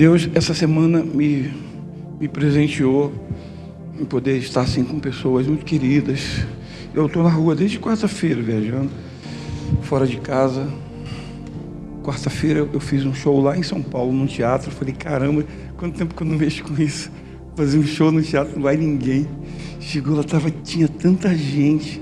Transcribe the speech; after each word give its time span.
Deus, 0.00 0.30
essa 0.34 0.54
semana, 0.54 1.04
me, 1.04 1.52
me 2.18 2.26
presenteou 2.26 3.12
em 4.00 4.04
poder 4.06 4.38
estar 4.38 4.62
assim 4.62 4.82
com 4.82 4.98
pessoas 4.98 5.46
muito 5.46 5.62
queridas. 5.62 6.42
Eu 6.94 7.04
estou 7.04 7.22
na 7.22 7.28
rua 7.28 7.54
desde 7.54 7.78
quarta-feira 7.78 8.40
viajando, 8.40 8.88
fora 9.82 10.06
de 10.06 10.16
casa. 10.16 10.66
Quarta-feira 12.02 12.66
eu 12.72 12.80
fiz 12.80 13.04
um 13.04 13.12
show 13.12 13.42
lá 13.42 13.58
em 13.58 13.62
São 13.62 13.82
Paulo, 13.82 14.10
num 14.10 14.24
teatro. 14.24 14.70
Falei, 14.70 14.94
caramba, 14.94 15.44
quanto 15.76 15.98
tempo 15.98 16.14
que 16.14 16.22
eu 16.22 16.26
não 16.26 16.38
mexo 16.38 16.64
com 16.64 16.82
isso? 16.82 17.12
Fazer 17.54 17.76
um 17.76 17.84
show 17.84 18.10
no 18.10 18.22
teatro, 18.22 18.54
não 18.54 18.62
vai 18.62 18.78
ninguém. 18.78 19.28
Chegou 19.80 20.16
lá, 20.16 20.24
tava, 20.24 20.50
tinha 20.50 20.88
tanta 20.88 21.36
gente, 21.36 22.00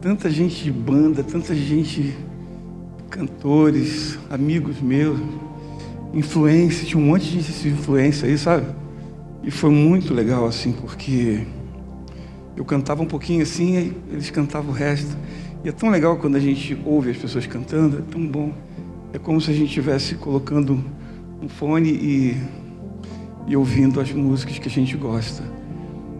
tanta 0.00 0.28
gente 0.28 0.64
de 0.64 0.72
banda, 0.72 1.22
tanta 1.22 1.54
gente, 1.54 2.16
cantores, 3.08 4.18
amigos 4.28 4.80
meus, 4.80 5.20
influência, 6.12 6.86
tinha 6.86 7.02
um 7.02 7.06
monte 7.06 7.38
de 7.38 7.68
influência 7.68 8.28
aí, 8.28 8.36
sabe? 8.36 8.66
E 9.42 9.50
foi 9.50 9.70
muito 9.70 10.14
legal, 10.14 10.46
assim, 10.46 10.72
porque 10.72 11.46
eu 12.56 12.64
cantava 12.64 13.02
um 13.02 13.06
pouquinho 13.06 13.42
assim, 13.42 13.76
e 13.76 14.12
eles 14.12 14.30
cantavam 14.30 14.70
o 14.70 14.74
resto. 14.74 15.16
E 15.64 15.68
é 15.68 15.72
tão 15.72 15.90
legal 15.90 16.16
quando 16.16 16.36
a 16.36 16.40
gente 16.40 16.76
ouve 16.84 17.10
as 17.10 17.16
pessoas 17.16 17.46
cantando, 17.46 17.98
é 17.98 18.02
tão 18.02 18.26
bom. 18.26 18.52
É 19.12 19.18
como 19.18 19.40
se 19.40 19.50
a 19.50 19.54
gente 19.54 19.68
estivesse 19.68 20.14
colocando 20.14 20.82
um 21.40 21.48
fone 21.48 21.90
e, 21.90 22.36
e 23.46 23.56
ouvindo 23.56 24.00
as 24.00 24.12
músicas 24.12 24.58
que 24.58 24.68
a 24.68 24.70
gente 24.70 24.96
gosta. 24.96 25.42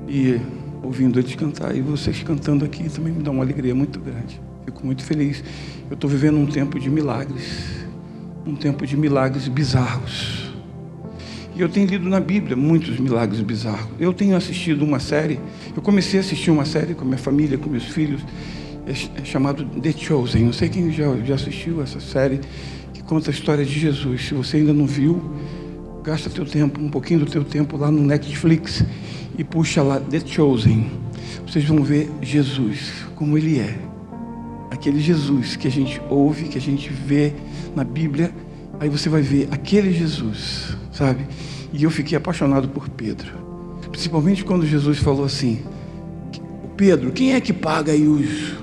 E 0.08 0.40
ouvindo 0.82 1.18
eles 1.18 1.34
cantar. 1.34 1.76
E 1.76 1.80
vocês 1.80 2.22
cantando 2.22 2.64
aqui 2.64 2.88
também 2.88 3.12
me 3.12 3.22
dá 3.22 3.30
uma 3.30 3.42
alegria 3.42 3.74
muito 3.74 4.00
grande. 4.00 4.40
Fico 4.64 4.84
muito 4.84 5.04
feliz. 5.04 5.42
Eu 5.90 5.94
estou 5.94 6.08
vivendo 6.08 6.38
um 6.38 6.46
tempo 6.46 6.78
de 6.78 6.90
milagres. 6.90 7.81
Um 8.46 8.54
tempo 8.54 8.86
de 8.86 8.96
milagres 8.96 9.48
bizarros. 9.48 10.50
E 11.54 11.60
eu 11.60 11.68
tenho 11.68 11.86
lido 11.86 12.08
na 12.08 12.18
Bíblia 12.18 12.56
muitos 12.56 12.98
milagres 12.98 13.40
bizarros. 13.40 13.88
Eu 14.00 14.12
tenho 14.12 14.36
assistido 14.36 14.82
uma 14.82 14.98
série. 14.98 15.38
Eu 15.76 15.82
comecei 15.82 16.18
a 16.18 16.22
assistir 16.22 16.50
uma 16.50 16.64
série 16.64 16.94
com 16.94 17.04
minha 17.04 17.18
família, 17.18 17.58
com 17.58 17.68
meus 17.68 17.84
filhos. 17.84 18.22
É, 18.86 19.20
é 19.20 19.24
chamado 19.24 19.64
The 19.64 19.92
Chosen. 19.92 20.44
Não 20.44 20.52
sei 20.52 20.68
quem 20.68 20.90
já, 20.90 21.14
já 21.18 21.34
assistiu 21.34 21.82
essa 21.82 22.00
série 22.00 22.40
conta 23.12 23.28
a 23.28 23.34
história 23.34 23.62
de 23.62 23.78
Jesus. 23.78 24.28
Se 24.28 24.32
você 24.32 24.56
ainda 24.56 24.72
não 24.72 24.86
viu, 24.86 25.22
gasta 26.02 26.30
teu 26.30 26.46
tempo, 26.46 26.80
um 26.80 26.88
pouquinho 26.88 27.20
do 27.20 27.26
teu 27.26 27.44
tempo 27.44 27.76
lá 27.76 27.90
no 27.90 28.02
Netflix 28.02 28.82
e 29.36 29.44
puxa 29.44 29.82
lá 29.82 30.00
The 30.00 30.20
Chosen. 30.20 30.90
Vocês 31.46 31.62
vão 31.66 31.84
ver 31.84 32.10
Jesus 32.22 32.90
como 33.14 33.36
ele 33.36 33.58
é. 33.58 33.91
Aquele 34.72 35.00
Jesus 35.00 35.54
que 35.54 35.68
a 35.68 35.70
gente 35.70 36.00
ouve, 36.08 36.48
que 36.48 36.56
a 36.56 36.60
gente 36.60 36.90
vê 36.90 37.34
na 37.76 37.84
Bíblia, 37.84 38.32
aí 38.80 38.88
você 38.88 39.10
vai 39.10 39.20
ver 39.20 39.46
aquele 39.50 39.92
Jesus, 39.92 40.74
sabe? 40.90 41.26
E 41.74 41.84
eu 41.84 41.90
fiquei 41.90 42.16
apaixonado 42.16 42.68
por 42.70 42.88
Pedro. 42.88 43.30
Principalmente 43.90 44.42
quando 44.42 44.66
Jesus 44.66 44.98
falou 44.98 45.26
assim: 45.26 45.60
Pedro, 46.74 47.12
quem 47.12 47.34
é 47.34 47.40
que 47.40 47.52
paga 47.52 47.92
aí 47.92 48.08
os, 48.08 48.54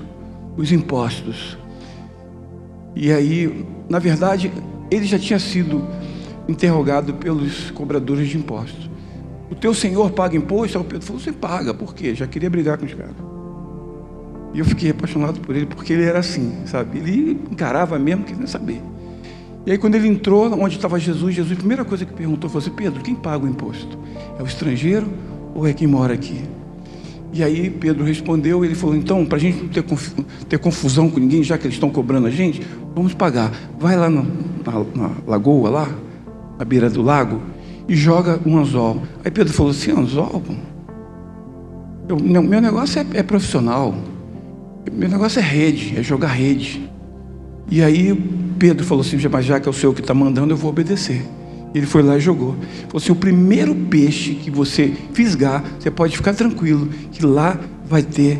os 0.56 0.72
impostos? 0.72 1.56
E 2.96 3.12
aí 3.12 3.64
na 3.88 4.00
verdade, 4.00 4.52
ele 4.90 5.06
já 5.06 5.18
tinha 5.18 5.38
sido 5.38 5.86
interrogado 6.48 7.14
pelos 7.14 7.70
cobradores 7.70 8.28
de 8.28 8.36
impostos. 8.36 8.90
O 9.48 9.54
teu 9.54 9.72
senhor 9.72 10.10
paga 10.10 10.36
imposto? 10.36 10.76
Aí 10.76 10.84
o 10.84 10.86
Pedro 10.86 11.06
falou, 11.06 11.22
você 11.22 11.32
paga, 11.32 11.72
por 11.72 11.94
quê? 11.94 12.16
Já 12.16 12.26
queria 12.26 12.50
brigar 12.50 12.78
com 12.78 12.84
os 12.84 12.94
caras. 12.94 13.29
E 14.52 14.58
eu 14.58 14.64
fiquei 14.64 14.90
apaixonado 14.90 15.40
por 15.40 15.54
ele, 15.54 15.66
porque 15.66 15.92
ele 15.92 16.04
era 16.04 16.18
assim, 16.18 16.52
sabe? 16.66 16.98
Ele 16.98 17.40
encarava 17.50 17.98
mesmo, 17.98 18.24
querendo 18.24 18.46
saber. 18.46 18.82
E 19.66 19.72
aí 19.72 19.78
quando 19.78 19.94
ele 19.94 20.08
entrou, 20.08 20.52
onde 20.60 20.76
estava 20.76 20.98
Jesus, 20.98 21.34
Jesus, 21.34 21.52
a 21.52 21.56
primeira 21.56 21.84
coisa 21.84 22.04
que 22.04 22.12
perguntou 22.12 22.48
foi 22.48 22.60
assim, 22.60 22.70
Pedro, 22.70 23.02
quem 23.02 23.14
paga 23.14 23.44
o 23.44 23.48
imposto? 23.48 23.98
É 24.38 24.42
o 24.42 24.46
estrangeiro 24.46 25.06
ou 25.54 25.66
é 25.66 25.72
quem 25.72 25.86
mora 25.86 26.14
aqui? 26.14 26.42
E 27.32 27.44
aí 27.44 27.70
Pedro 27.70 28.04
respondeu, 28.04 28.64
ele 28.64 28.74
falou, 28.74 28.96
então, 28.96 29.24
para 29.24 29.36
a 29.36 29.40
gente 29.40 29.62
não 29.62 29.68
ter, 29.68 29.84
ter, 30.48 30.58
confusão 30.58 31.08
com 31.08 31.20
ninguém, 31.20 31.44
já 31.44 31.56
que 31.56 31.66
eles 31.66 31.76
estão 31.76 31.90
cobrando 31.90 32.26
a 32.26 32.30
gente, 32.30 32.60
vamos 32.94 33.14
pagar. 33.14 33.52
Vai 33.78 33.96
lá 33.96 34.10
na, 34.10 34.22
na, 34.22 34.84
na 34.96 35.10
lagoa, 35.26 35.70
lá, 35.70 35.88
na 36.58 36.64
beira 36.64 36.90
do 36.90 37.02
lago, 37.02 37.40
e 37.88 37.94
joga 37.94 38.40
um 38.44 38.58
anzol. 38.58 39.02
Aí 39.24 39.30
Pedro 39.30 39.52
falou 39.52 39.70
assim, 39.70 39.92
anzol? 39.92 40.42
Eu, 42.08 42.18
meu, 42.18 42.42
meu 42.42 42.60
negócio 42.60 43.00
é, 43.00 43.18
é 43.18 43.22
profissional. 43.22 43.94
Meu 44.92 45.08
negócio 45.08 45.38
é 45.38 45.42
rede, 45.42 45.98
é 45.98 46.02
jogar 46.02 46.28
rede. 46.28 46.88
E 47.70 47.82
aí 47.82 48.14
Pedro 48.58 48.84
falou 48.84 49.02
assim, 49.02 49.16
mas 49.30 49.44
já 49.44 49.60
que 49.60 49.68
é 49.68 49.70
o 49.70 49.74
Senhor 49.74 49.94
que 49.94 50.00
está 50.00 50.14
mandando, 50.14 50.52
eu 50.52 50.56
vou 50.56 50.70
obedecer. 50.70 51.22
Ele 51.74 51.86
foi 51.86 52.02
lá 52.02 52.16
e 52.16 52.20
jogou. 52.20 52.56
Falou 52.88 52.96
assim: 52.96 53.12
o 53.12 53.16
primeiro 53.16 53.74
peixe 53.74 54.34
que 54.34 54.50
você 54.50 54.92
fisgar, 55.12 55.62
você 55.78 55.90
pode 55.90 56.16
ficar 56.16 56.34
tranquilo, 56.34 56.88
que 57.12 57.24
lá 57.24 57.58
vai 57.86 58.02
ter 58.02 58.38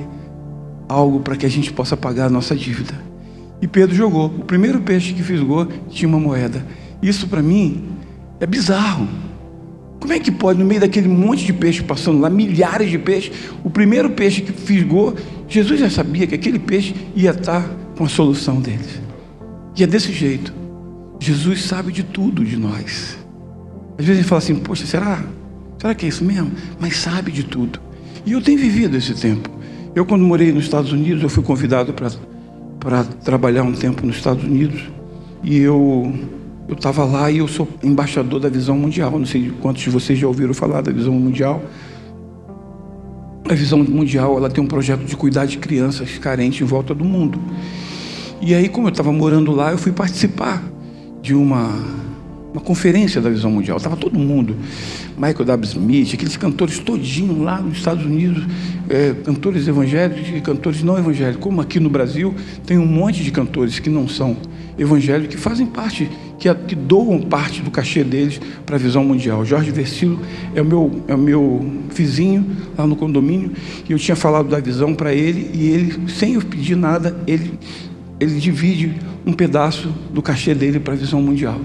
algo 0.89 1.21
para 1.21 1.37
que 1.37 1.47
a 1.47 1.49
gente 1.49 1.73
possa 1.73 1.97
pagar 1.97 2.27
a 2.27 2.31
nossa 2.31 2.57
dívida. 2.57 2.95
E 3.63 3.69
Pedro 3.69 3.95
jogou. 3.95 4.27
O 4.27 4.45
primeiro 4.45 4.81
peixe 4.81 5.13
que 5.13 5.23
fisgou 5.23 5.67
tinha 5.89 6.09
uma 6.09 6.19
moeda. 6.19 6.67
Isso 7.01 7.29
para 7.29 7.43
mim 7.43 7.89
é 8.41 8.47
bizarro. 8.47 9.07
Como 10.01 10.13
é 10.15 10.19
que 10.19 10.31
pode, 10.31 10.59
no 10.59 10.65
meio 10.65 10.81
daquele 10.81 11.09
monte 11.09 11.45
de 11.45 11.53
peixe 11.53 11.83
passando 11.83 12.21
lá, 12.21 12.31
milhares 12.31 12.91
de 12.91 12.99
peixes, 12.99 13.33
o 13.63 13.69
primeiro 13.69 14.11
peixe 14.11 14.41
que 14.41 14.51
fisgou, 14.51 15.15
Jesus 15.51 15.81
já 15.81 15.91
sabia 15.91 16.27
que 16.29 16.35
aquele 16.35 16.59
peixe 16.59 16.95
ia 17.15 17.33
estar 17.33 17.69
com 17.99 18.05
a 18.05 18.09
solução 18.09 18.61
deles. 18.61 19.01
E 19.77 19.83
é 19.83 19.87
desse 19.87 20.13
jeito. 20.13 20.55
Jesus 21.19 21.65
sabe 21.65 21.93
de 21.93 22.05
tudo 22.05 22.45
de 22.45 22.57
nós. 22.57 23.19
Às 23.99 24.05
vezes 24.07 24.21
gente 24.21 24.29
fala 24.29 24.39
assim, 24.39 24.55
poxa, 24.55 24.87
será? 24.87 25.23
Será 25.79 25.95
que 25.95 26.07
é 26.07 26.09
isso 26.09 26.25
mesmo? 26.25 26.53
Mas 26.79 26.97
sabe 26.97 27.33
de 27.33 27.43
tudo. 27.43 27.81
E 28.25 28.33
eu 28.33 28.41
tenho 28.41 28.59
vivido 28.59 28.97
esse 28.97 29.13
tempo. 29.13 29.51
Eu, 29.95 30.07
quando 30.07 30.25
morei 30.25 30.53
nos 30.53 30.65
Estados 30.65 30.93
Unidos, 30.93 31.23
eu 31.23 31.29
fui 31.29 31.43
convidado 31.43 31.93
para 32.79 33.05
trabalhar 33.25 33.65
um 33.65 33.73
tempo 33.73 34.07
nos 34.07 34.17
Estados 34.17 34.45
Unidos. 34.45 34.81
E 35.43 35.59
eu 35.59 36.15
eu 36.69 36.77
estava 36.77 37.05
lá 37.05 37.29
e 37.29 37.39
eu 37.39 37.49
sou 37.49 37.67
embaixador 37.83 38.39
da 38.39 38.49
Visão 38.49 38.79
Mundial. 38.79 39.19
Não 39.19 39.27
sei 39.27 39.51
quantos 39.61 39.83
de 39.83 39.91
vocês 39.91 40.17
já 40.17 40.29
ouviram 40.29 40.55
falar 40.55 40.81
da 40.81 40.93
Visão 40.93 41.13
Mundial. 41.13 41.61
A 43.51 43.55
Visão 43.55 43.83
Mundial 43.83 44.37
ela 44.37 44.49
tem 44.49 44.63
um 44.63 44.67
projeto 44.69 45.05
de 45.05 45.17
cuidar 45.17 45.45
de 45.45 45.59
crianças 45.59 46.17
carentes 46.19 46.61
em 46.61 46.65
volta 46.65 46.95
do 46.95 47.05
mundo. 47.05 47.43
E 48.41 48.55
aí, 48.55 48.69
como 48.69 48.87
eu 48.87 48.93
estava 48.93 49.13
morando 49.13 49.51
lá, 49.51 49.73
eu 49.73 49.77
fui 49.77 49.91
participar 49.91 50.63
de 51.21 51.35
uma 51.35 51.69
uma 52.53 52.61
conferência 52.61 53.21
da 53.21 53.31
visão 53.31 53.51
mundial. 53.51 53.77
Estava 53.77 53.97
todo 53.97 54.19
mundo, 54.19 54.57
Michael 55.17 55.45
W. 55.45 55.67
Smith, 55.67 56.15
aqueles 56.15 56.37
cantores 56.37 56.79
todinhos 56.79 57.39
lá 57.39 57.61
nos 57.61 57.79
Estados 57.79 58.05
Unidos, 58.05 58.45
é, 58.89 59.15
cantores 59.25 59.69
evangélicos 59.69 60.29
e 60.35 60.41
cantores 60.41 60.83
não 60.83 60.99
evangélicos. 60.99 61.43
Como 61.43 61.61
aqui 61.61 61.79
no 61.79 61.89
Brasil 61.89 62.35
tem 62.67 62.79
um 62.79 62.87
monte 62.87 63.23
de 63.23 63.31
cantores 63.31 63.79
que 63.79 63.89
não 63.89 64.09
são 64.09 64.37
evangélicos, 64.79 65.37
que 65.37 65.41
fazem 65.41 65.67
parte, 65.67 66.11
que, 66.39 66.53
que 66.55 66.75
doam 66.75 67.21
parte 67.21 67.61
do 67.61 67.71
cachê 67.71 68.03
deles 68.03 68.41
para 68.65 68.77
a 68.77 68.79
visão 68.79 69.05
mundial. 69.05 69.45
Jorge 69.45 69.71
Versilo 69.71 70.19
é 70.55 70.63
o 70.63 70.65
meu, 70.65 71.03
é 71.07 71.15
o 71.15 71.19
meu 71.19 71.71
vizinho 71.95 72.47
lá 72.77 72.87
no 72.87 72.97
condomínio, 72.97 73.53
e 73.89 73.93
eu 73.93 73.99
tinha 73.99 74.17
falado 74.17 74.49
da 74.49 74.59
visão 74.59 74.95
para 74.95 75.13
ele, 75.13 75.51
e 75.53 75.69
ele, 75.69 76.09
sem 76.09 76.35
eu 76.35 76.41
pedir 76.41 76.77
nada, 76.77 77.17
ele, 77.27 77.53
ele 78.21 78.39
divide 78.39 78.95
um 79.25 79.33
pedaço 79.33 79.89
do 80.13 80.21
cachê 80.21 80.55
dele 80.55 80.79
para 80.79 80.93
a 80.93 80.97
visão 80.97 81.23
mundial. 81.23 81.59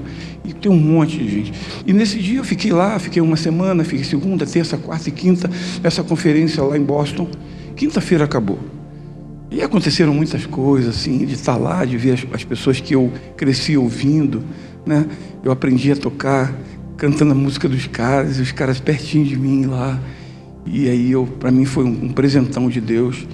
E 0.45 0.53
tem 0.53 0.71
um 0.71 0.79
monte 0.79 1.17
de 1.17 1.29
gente. 1.29 1.53
E 1.85 1.91
nesse 1.91 2.17
dia 2.17 2.39
eu 2.39 2.43
fiquei 2.43 2.71
lá, 2.71 2.97
fiquei 2.97 3.21
uma 3.21 3.35
semana, 3.35 3.83
fiquei 3.83 4.05
segunda, 4.05 4.45
terça, 4.45 4.77
quarta 4.77 5.09
e 5.09 5.11
quinta, 5.11 5.49
nessa 5.83 6.01
conferência 6.01 6.63
lá 6.63 6.77
em 6.77 6.83
Boston. 6.83 7.27
Quinta-feira 7.75 8.23
acabou. 8.23 8.57
E 9.51 9.61
aconteceram 9.61 10.13
muitas 10.13 10.45
coisas, 10.45 10.95
assim, 10.95 11.25
de 11.25 11.33
estar 11.33 11.57
lá, 11.57 11.83
de 11.83 11.97
ver 11.97 12.13
as, 12.13 12.25
as 12.31 12.43
pessoas 12.43 12.79
que 12.79 12.95
eu 12.95 13.11
cresci 13.35 13.75
ouvindo, 13.75 14.43
né? 14.85 15.05
Eu 15.43 15.51
aprendi 15.51 15.91
a 15.91 15.95
tocar, 15.95 16.53
cantando 16.97 17.33
a 17.33 17.35
música 17.35 17.67
dos 17.67 17.85
caras, 17.87 18.39
os 18.39 18.51
caras 18.51 18.79
pertinho 18.79 19.25
de 19.25 19.35
mim 19.35 19.65
lá. 19.65 19.99
E 20.65 20.89
aí, 20.89 21.11
para 21.39 21.51
mim, 21.51 21.65
foi 21.65 21.83
um, 21.83 22.05
um 22.05 22.09
presentão 22.09 22.69
de 22.69 22.79
Deus. 22.79 23.27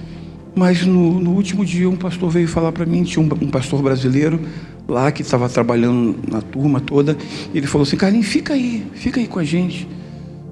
Mas 0.54 0.84
no, 0.84 1.18
no, 1.18 1.30
último 1.30 1.64
dia, 1.64 1.88
um 1.88 1.96
pastor 1.96 2.30
veio 2.30 2.46
falar 2.46 2.72
para 2.72 2.84
mim, 2.84 3.02
tinha 3.04 3.24
um, 3.24 3.28
um 3.40 3.48
pastor 3.48 3.82
brasileiro, 3.82 4.38
lá 4.86 5.10
que 5.10 5.22
estava 5.22 5.48
trabalhando 5.48 6.18
na 6.30 6.42
turma 6.42 6.80
toda. 6.80 7.16
ele 7.54 7.66
falou 7.66 7.86
assim: 7.86 7.96
Carlinhos, 7.96 8.26
fica 8.26 8.52
aí, 8.52 8.86
fica 8.92 9.18
aí 9.20 9.26
com 9.26 9.38
a 9.38 9.44
gente. 9.44 9.88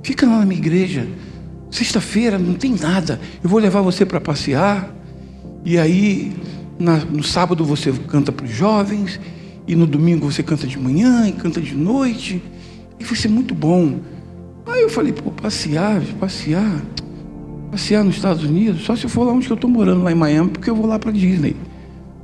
Fica 0.03 0.27
lá 0.27 0.39
na 0.39 0.47
minha 0.47 0.61
igreja. 0.61 1.07
Sexta-feira 1.71 2.39
não 2.39 2.55
tem 2.55 2.75
nada. 2.75 3.21
Eu 3.43 3.51
vou 3.51 3.61
levar 3.61 3.83
você 3.83 4.07
para 4.07 4.21
passear. 4.21 4.95
E 5.65 5.77
aí, 5.77 6.33
na, 6.79 6.97
no 6.97 7.23
sábado 7.23 7.65
você 7.65 7.93
canta 8.09 8.33
para 8.33 8.47
os 8.47 8.53
jovens. 8.53 9.21
E 9.69 9.77
no 9.77 9.87
domingo 9.87 10.31
você 10.31 10.43
canta 10.43 10.67
de 10.67 10.79
manhã 10.79 11.29
e 11.29 11.33
canta 11.33 11.61
de 11.61 11.75
noite. 11.75 12.43
E 12.99 13.05
vai 13.05 13.15
ser 13.15 13.29
muito 13.29 13.55
bom. 13.55 14.01
Aí 14.67 14.83
eu 14.83 14.89
falei, 14.89 15.13
pô, 15.13 15.31
passear, 15.31 16.01
passear. 16.19 16.81
Passear 17.71 18.05
nos 18.05 18.17
Estados 18.17 18.43
Unidos, 18.43 18.83
só 18.83 18.97
se 18.97 19.05
eu 19.05 19.11
for 19.11 19.25
lá 19.25 19.33
onde 19.33 19.49
eu 19.49 19.55
estou 19.55 19.71
morando, 19.71 20.03
lá 20.03 20.11
em 20.11 20.15
Miami, 20.17 20.51
porque 20.51 20.69
eu 20.69 20.75
vou 20.75 20.87
lá 20.87 20.99
para 20.99 21.13
Disney 21.13 21.55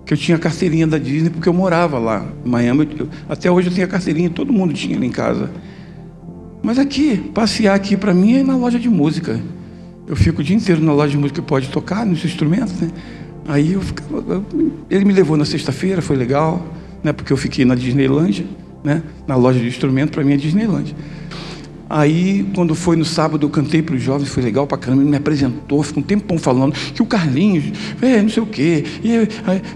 que 0.06 0.14
eu 0.14 0.16
tinha 0.16 0.38
carteirinha 0.38 0.86
da 0.86 0.98
Disney 0.98 1.30
porque 1.30 1.48
eu 1.48 1.52
morava 1.52 1.98
lá 1.98 2.24
em 2.44 2.48
Miami. 2.48 2.88
Eu, 2.96 3.08
até 3.28 3.50
hoje 3.50 3.68
eu 3.68 3.74
tenho 3.74 3.86
a 3.88 3.90
carteirinha, 3.90 4.30
todo 4.30 4.52
mundo 4.52 4.72
tinha 4.72 4.96
lá 4.96 5.04
em 5.04 5.10
casa. 5.10 5.50
Mas 6.62 6.78
aqui, 6.78 7.16
passear 7.34 7.74
aqui 7.74 7.96
para 7.96 8.14
mim 8.14 8.38
é 8.38 8.42
na 8.44 8.56
loja 8.56 8.78
de 8.78 8.88
música. 8.88 9.40
Eu 10.06 10.14
fico 10.14 10.40
o 10.40 10.44
dia 10.44 10.54
inteiro 10.54 10.80
na 10.80 10.92
loja 10.92 11.10
de 11.10 11.18
música 11.18 11.42
que 11.42 11.46
pode 11.46 11.68
tocar 11.68 12.06
nos 12.06 12.24
instrumentos, 12.24 12.72
né? 12.80 12.88
Aí 13.48 13.72
eu 13.72 13.80
ficava, 13.80 14.44
ele 14.88 15.04
me 15.04 15.12
levou 15.12 15.36
na 15.36 15.44
sexta-feira, 15.44 16.00
foi 16.00 16.14
legal, 16.14 16.64
né? 17.02 17.12
Porque 17.12 17.32
eu 17.32 17.36
fiquei 17.36 17.64
na 17.64 17.74
Disneylândia, 17.74 18.46
né? 18.84 19.02
Na 19.26 19.34
loja 19.34 19.58
de 19.58 19.66
instrumento, 19.66 20.12
para 20.12 20.22
mim 20.22 20.34
é 20.34 20.36
Disneylândia. 20.36 20.94
Aí, 21.88 22.44
quando 22.54 22.74
foi 22.74 22.96
no 22.96 23.04
sábado, 23.04 23.46
eu 23.46 23.50
cantei 23.50 23.80
para 23.80 23.94
os 23.94 24.02
jovens, 24.02 24.28
foi 24.28 24.42
legal 24.42 24.66
para 24.66 24.76
caramba, 24.76 25.02
ele 25.02 25.10
me 25.10 25.16
apresentou, 25.16 25.82
ficou 25.84 26.02
um 26.02 26.06
tempão 26.06 26.36
falando 26.36 26.72
que 26.72 27.00
o 27.00 27.06
Carlinhos, 27.06 27.72
é, 28.02 28.20
não 28.20 28.28
sei 28.28 28.42
o 28.42 28.46
quê, 28.46 28.84
e, 29.04 29.12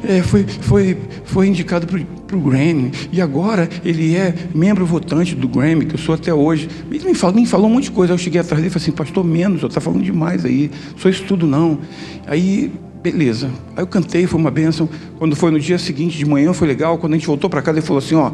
é, 0.02 0.20
foi, 0.22 0.44
foi, 0.44 0.96
foi 1.24 1.46
indicado 1.46 1.86
para 1.86 2.36
o 2.36 2.40
Grammy, 2.40 2.90
e 3.12 3.20
agora 3.20 3.68
ele 3.84 4.16
é 4.16 4.34
membro 4.52 4.84
votante 4.84 5.36
do 5.36 5.46
Grammy, 5.46 5.86
que 5.86 5.94
eu 5.94 5.98
sou 5.98 6.16
até 6.16 6.34
hoje. 6.34 6.68
Ele 6.90 7.04
me 7.04 7.14
falou, 7.14 7.36
me 7.36 7.46
falou 7.46 7.68
um 7.68 7.74
monte 7.74 7.84
de 7.84 7.90
coisa, 7.92 8.12
aí 8.12 8.14
eu 8.14 8.18
cheguei 8.18 8.40
atrás 8.40 8.60
dele 8.60 8.68
e 8.68 8.70
falei 8.72 8.82
assim, 8.82 8.92
pastor, 8.92 9.24
menos, 9.24 9.62
está 9.62 9.80
falando 9.80 10.02
demais 10.02 10.44
aí, 10.44 10.68
sou 10.96 11.08
isso 11.08 11.22
tudo 11.24 11.46
não. 11.46 11.78
Aí, 12.26 12.72
beleza. 13.00 13.50
Aí 13.76 13.82
eu 13.82 13.86
cantei, 13.86 14.26
foi 14.26 14.40
uma 14.40 14.50
bênção. 14.50 14.88
Quando 15.16 15.36
foi 15.36 15.52
no 15.52 15.60
dia 15.60 15.78
seguinte, 15.78 16.18
de 16.18 16.26
manhã, 16.26 16.52
foi 16.52 16.66
legal. 16.66 16.98
Quando 16.98 17.14
a 17.14 17.16
gente 17.16 17.26
voltou 17.26 17.48
para 17.48 17.62
casa, 17.62 17.78
ele 17.78 17.86
falou 17.86 17.98
assim, 17.98 18.14
ó, 18.14 18.32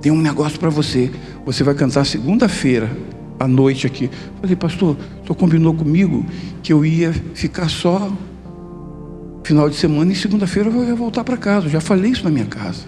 tem 0.00 0.12
um 0.12 0.20
negócio 0.20 0.58
para 0.58 0.70
você. 0.70 1.10
Você 1.44 1.62
vai 1.62 1.74
cantar 1.74 2.04
segunda-feira 2.04 2.90
à 3.38 3.46
noite 3.46 3.86
aqui. 3.86 4.10
Falei, 4.40 4.56
pastor, 4.56 4.96
só 5.26 5.34
combinou 5.34 5.74
comigo 5.74 6.24
que 6.62 6.72
eu 6.72 6.84
ia 6.84 7.12
ficar 7.34 7.68
só 7.68 8.10
final 9.44 9.70
de 9.70 9.76
semana 9.76 10.12
e 10.12 10.16
segunda-feira 10.16 10.68
eu 10.70 10.84
ia 10.84 10.94
voltar 10.94 11.22
para 11.22 11.36
casa. 11.36 11.66
Eu 11.66 11.70
já 11.70 11.80
falei 11.80 12.10
isso 12.10 12.24
na 12.24 12.30
minha 12.30 12.46
casa. 12.46 12.84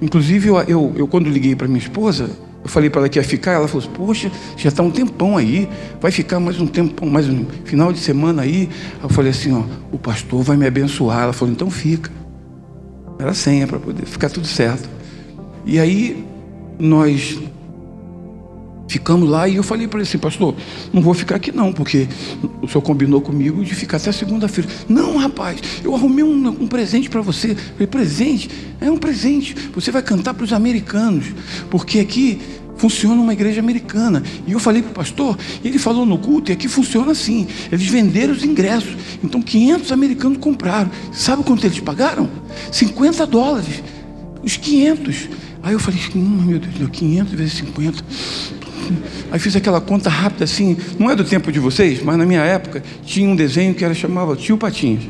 Inclusive, 0.00 0.48
eu, 0.48 0.56
eu, 0.62 0.92
eu 0.96 1.06
quando 1.06 1.28
liguei 1.28 1.54
para 1.54 1.68
minha 1.68 1.78
esposa, 1.78 2.28
eu 2.64 2.68
falei 2.68 2.90
para 2.90 3.02
ela 3.02 3.08
que 3.08 3.18
ia 3.18 3.24
ficar, 3.24 3.52
ela 3.52 3.68
falou: 3.68 3.88
Poxa, 3.90 4.30
já 4.56 4.68
está 4.68 4.82
um 4.82 4.90
tempão 4.90 5.36
aí, 5.36 5.68
vai 6.00 6.10
ficar 6.10 6.40
mais 6.40 6.60
um 6.60 6.66
tempo, 6.66 7.06
mais 7.06 7.28
um 7.28 7.44
final 7.64 7.92
de 7.92 8.00
semana 8.00 8.42
aí. 8.42 8.68
Eu 9.02 9.08
falei 9.08 9.30
assim: 9.30 9.52
Ó, 9.52 9.62
o 9.92 9.98
pastor 9.98 10.42
vai 10.42 10.56
me 10.56 10.66
abençoar. 10.66 11.22
Ela 11.22 11.32
falou: 11.32 11.52
Então 11.52 11.70
fica. 11.70 12.10
Era 13.18 13.34
senha 13.34 13.66
para 13.66 13.78
poder 13.78 14.04
ficar 14.04 14.28
tudo 14.28 14.46
certo. 14.46 14.88
E 15.64 15.78
aí 15.78 16.24
nós 16.78 17.38
Ficamos 18.92 19.26
lá 19.26 19.48
e 19.48 19.56
eu 19.56 19.62
falei 19.62 19.88
para 19.88 20.00
ele 20.00 20.06
assim, 20.06 20.18
pastor, 20.18 20.54
não 20.92 21.00
vou 21.00 21.14
ficar 21.14 21.36
aqui 21.36 21.50
não, 21.50 21.72
porque 21.72 22.06
o 22.60 22.68
senhor 22.68 22.82
combinou 22.82 23.22
comigo 23.22 23.64
de 23.64 23.74
ficar 23.74 23.96
até 23.96 24.12
segunda-feira. 24.12 24.68
Não, 24.86 25.16
rapaz, 25.16 25.60
eu 25.82 25.94
arrumei 25.94 26.22
um, 26.22 26.48
um 26.48 26.66
presente 26.66 27.08
para 27.08 27.22
você. 27.22 27.54
Falei, 27.54 27.86
presente? 27.86 28.50
É 28.82 28.90
um 28.90 28.98
presente. 28.98 29.54
Você 29.74 29.90
vai 29.90 30.02
cantar 30.02 30.34
para 30.34 30.44
os 30.44 30.52
americanos, 30.52 31.24
porque 31.70 32.00
aqui 32.00 32.38
funciona 32.76 33.18
uma 33.18 33.32
igreja 33.32 33.60
americana. 33.60 34.22
E 34.46 34.52
eu 34.52 34.60
falei 34.60 34.82
para 34.82 34.90
o 34.90 34.94
pastor, 34.94 35.38
e 35.64 35.68
ele 35.68 35.78
falou 35.78 36.04
no 36.04 36.18
culto, 36.18 36.50
e 36.50 36.52
aqui 36.52 36.68
funciona 36.68 37.12
assim. 37.12 37.46
Eles 37.72 37.86
venderam 37.86 38.34
os 38.34 38.44
ingressos. 38.44 38.94
Então 39.24 39.40
500 39.40 39.90
americanos 39.90 40.36
compraram. 40.36 40.90
Sabe 41.14 41.42
quanto 41.44 41.64
eles 41.64 41.80
pagaram? 41.80 42.28
50 42.70 43.26
dólares. 43.26 43.82
Os 44.42 44.58
500. 44.58 45.30
Aí 45.62 45.72
eu 45.72 45.78
falei, 45.78 46.00
hum, 46.14 46.42
meu 46.44 46.58
Deus, 46.58 46.90
500 46.90 47.32
vezes 47.32 47.54
50. 47.54 48.04
Aí 49.30 49.38
fiz 49.38 49.54
aquela 49.56 49.80
conta 49.80 50.10
rápida 50.10 50.44
assim, 50.44 50.76
não 50.98 51.10
é 51.10 51.16
do 51.16 51.24
tempo 51.24 51.50
de 51.50 51.58
vocês, 51.58 52.02
mas 52.02 52.16
na 52.16 52.26
minha 52.26 52.42
época 52.42 52.82
tinha 53.04 53.28
um 53.28 53.36
desenho 53.36 53.74
que 53.74 53.84
era 53.84 53.94
chamava 53.94 54.36
Tio 54.36 54.56
Patinhas. 54.56 55.02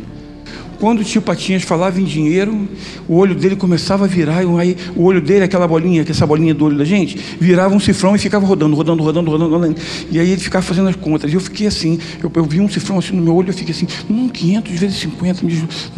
Quando 0.82 0.98
o 0.98 1.04
tio 1.04 1.22
Patinhas 1.22 1.62
falava 1.62 2.00
em 2.00 2.04
dinheiro, 2.04 2.68
o 3.06 3.14
olho 3.14 3.36
dele 3.36 3.54
começava 3.54 4.04
a 4.04 4.08
virar, 4.08 4.42
e 4.42 4.58
aí 4.58 4.76
o 4.96 5.04
olho 5.04 5.20
dele, 5.20 5.44
aquela 5.44 5.64
bolinha, 5.64 6.04
essa 6.08 6.26
bolinha 6.26 6.52
do 6.52 6.64
olho 6.64 6.76
da 6.76 6.84
gente, 6.84 7.16
virava 7.38 7.72
um 7.72 7.78
cifrão 7.78 8.16
e 8.16 8.18
ficava 8.18 8.44
rodando, 8.44 8.74
rodando, 8.74 9.00
rodando, 9.00 9.30
rodando, 9.30 9.54
rodando. 9.54 9.80
E 10.10 10.18
aí 10.18 10.32
ele 10.32 10.40
ficava 10.40 10.60
fazendo 10.60 10.88
as 10.88 10.96
contas. 10.96 11.30
E 11.30 11.34
eu 11.34 11.40
fiquei 11.40 11.68
assim, 11.68 12.00
eu, 12.20 12.32
eu 12.34 12.44
vi 12.44 12.60
um 12.60 12.68
cifrão 12.68 12.98
assim 12.98 13.14
no 13.14 13.22
meu 13.22 13.32
olho, 13.32 13.50
eu 13.50 13.54
fiquei 13.54 13.72
assim, 13.72 13.86
hum, 14.10 14.28
500 14.28 14.80
vezes 14.80 14.96
50, 14.96 15.46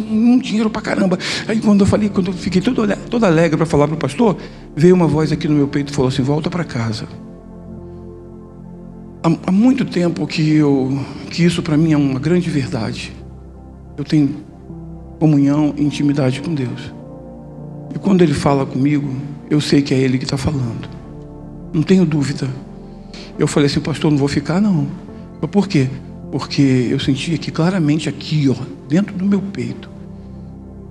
hum, 0.07 0.37
dinheiro 0.37 0.69
pra 0.69 0.83
caramba. 0.83 1.17
Aí 1.47 1.59
quando 1.59 1.81
eu 1.81 1.87
falei, 1.87 2.07
quando 2.07 2.27
eu 2.27 2.33
fiquei 2.33 2.61
todo 2.61 3.25
alegre 3.25 3.57
para 3.57 3.65
falar 3.65 3.87
para 3.87 3.95
o 3.95 3.97
pastor, 3.97 4.37
veio 4.75 4.93
uma 4.93 5.07
voz 5.07 5.31
aqui 5.31 5.47
no 5.47 5.55
meu 5.55 5.67
peito 5.67 5.91
e 5.91 5.95
falou 5.95 6.09
assim: 6.09 6.21
volta 6.21 6.47
para 6.47 6.63
casa 6.63 7.07
há, 9.45 9.51
muito 9.51 9.83
tempo 9.83 10.27
que, 10.27 10.55
eu, 10.55 10.99
que 11.31 11.43
isso 11.43 11.63
para 11.63 11.75
mim 11.75 11.93
é 11.93 11.97
uma 11.97 12.19
grande 12.19 12.49
verdade. 12.49 13.11
Eu 13.97 14.03
tenho 14.03 14.35
comunhão 15.19 15.73
e 15.77 15.83
intimidade 15.83 16.41
com 16.41 16.53
Deus. 16.53 16.93
E 17.93 17.99
quando 17.99 18.21
Ele 18.21 18.33
fala 18.33 18.65
comigo, 18.65 19.09
eu 19.49 19.59
sei 19.59 19.81
que 19.81 19.93
é 19.93 19.97
Ele 19.97 20.17
que 20.17 20.25
está 20.25 20.37
falando. 20.37 20.87
Não 21.73 21.81
tenho 21.81 22.05
dúvida. 22.05 22.47
Eu 23.39 23.47
falei 23.47 23.67
assim, 23.67 23.79
pastor, 23.79 24.11
não 24.11 24.17
vou 24.17 24.27
ficar 24.27 24.61
não. 24.61 24.87
Eu, 25.41 25.47
por 25.47 25.67
quê? 25.67 25.89
Porque 26.31 26.87
eu 26.91 26.99
sentia 26.99 27.37
que 27.37 27.51
claramente 27.51 28.07
aqui, 28.07 28.49
ó, 28.49 28.55
dentro 28.87 29.15
do 29.15 29.25
meu 29.25 29.41
peito, 29.41 29.89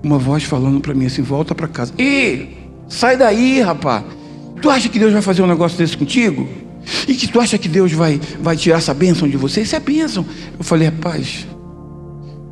uma 0.03 0.19
voz 0.19 0.43
falando 0.45 0.81
para 0.81 0.93
mim 0.93 1.07
assim, 1.07 1.23
volta 1.23 1.55
para 1.55 1.69
casa. 1.69 1.93
Ei, 1.97 2.69
sai 2.89 3.17
daí, 3.17 3.61
rapaz. 3.61 4.05
Tu 4.61 4.71
acha 4.71 4.89
que 4.89 4.99
Deus 4.99 5.13
vai 5.13 5.23
fazer 5.23 5.43
um 5.43 5.47
negócio 5.47 5.77
desse 5.79 5.97
contigo? 5.97 6.49
E 7.09 7.15
que 7.15 7.29
tu 7.29 7.41
acha 7.41 7.59
que 7.59 7.69
Deus 7.69 7.93
vai, 7.93 8.21
vai 8.41 8.57
tirar 8.57 8.79
essa 8.79 8.95
bênção 8.95 9.29
de 9.29 9.37
você? 9.37 9.63
Isso 9.63 9.77
é 9.77 9.81
bênção. 9.81 10.25
Eu 10.59 10.65
falei, 10.65 10.89
rapaz, 10.89 11.47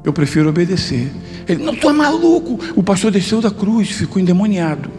eu 0.05 0.12
prefiro 0.12 0.49
obedecer. 0.49 1.11
Ele, 1.49 1.62
não, 1.62 1.75
tu 1.75 1.88
é 1.88 1.93
maluco. 1.93 2.58
O 2.75 2.82
pastor 2.82 3.11
desceu 3.11 3.40
da 3.40 3.50
cruz, 3.50 3.90
ficou 3.90 4.20
endemoniado. 4.20 4.90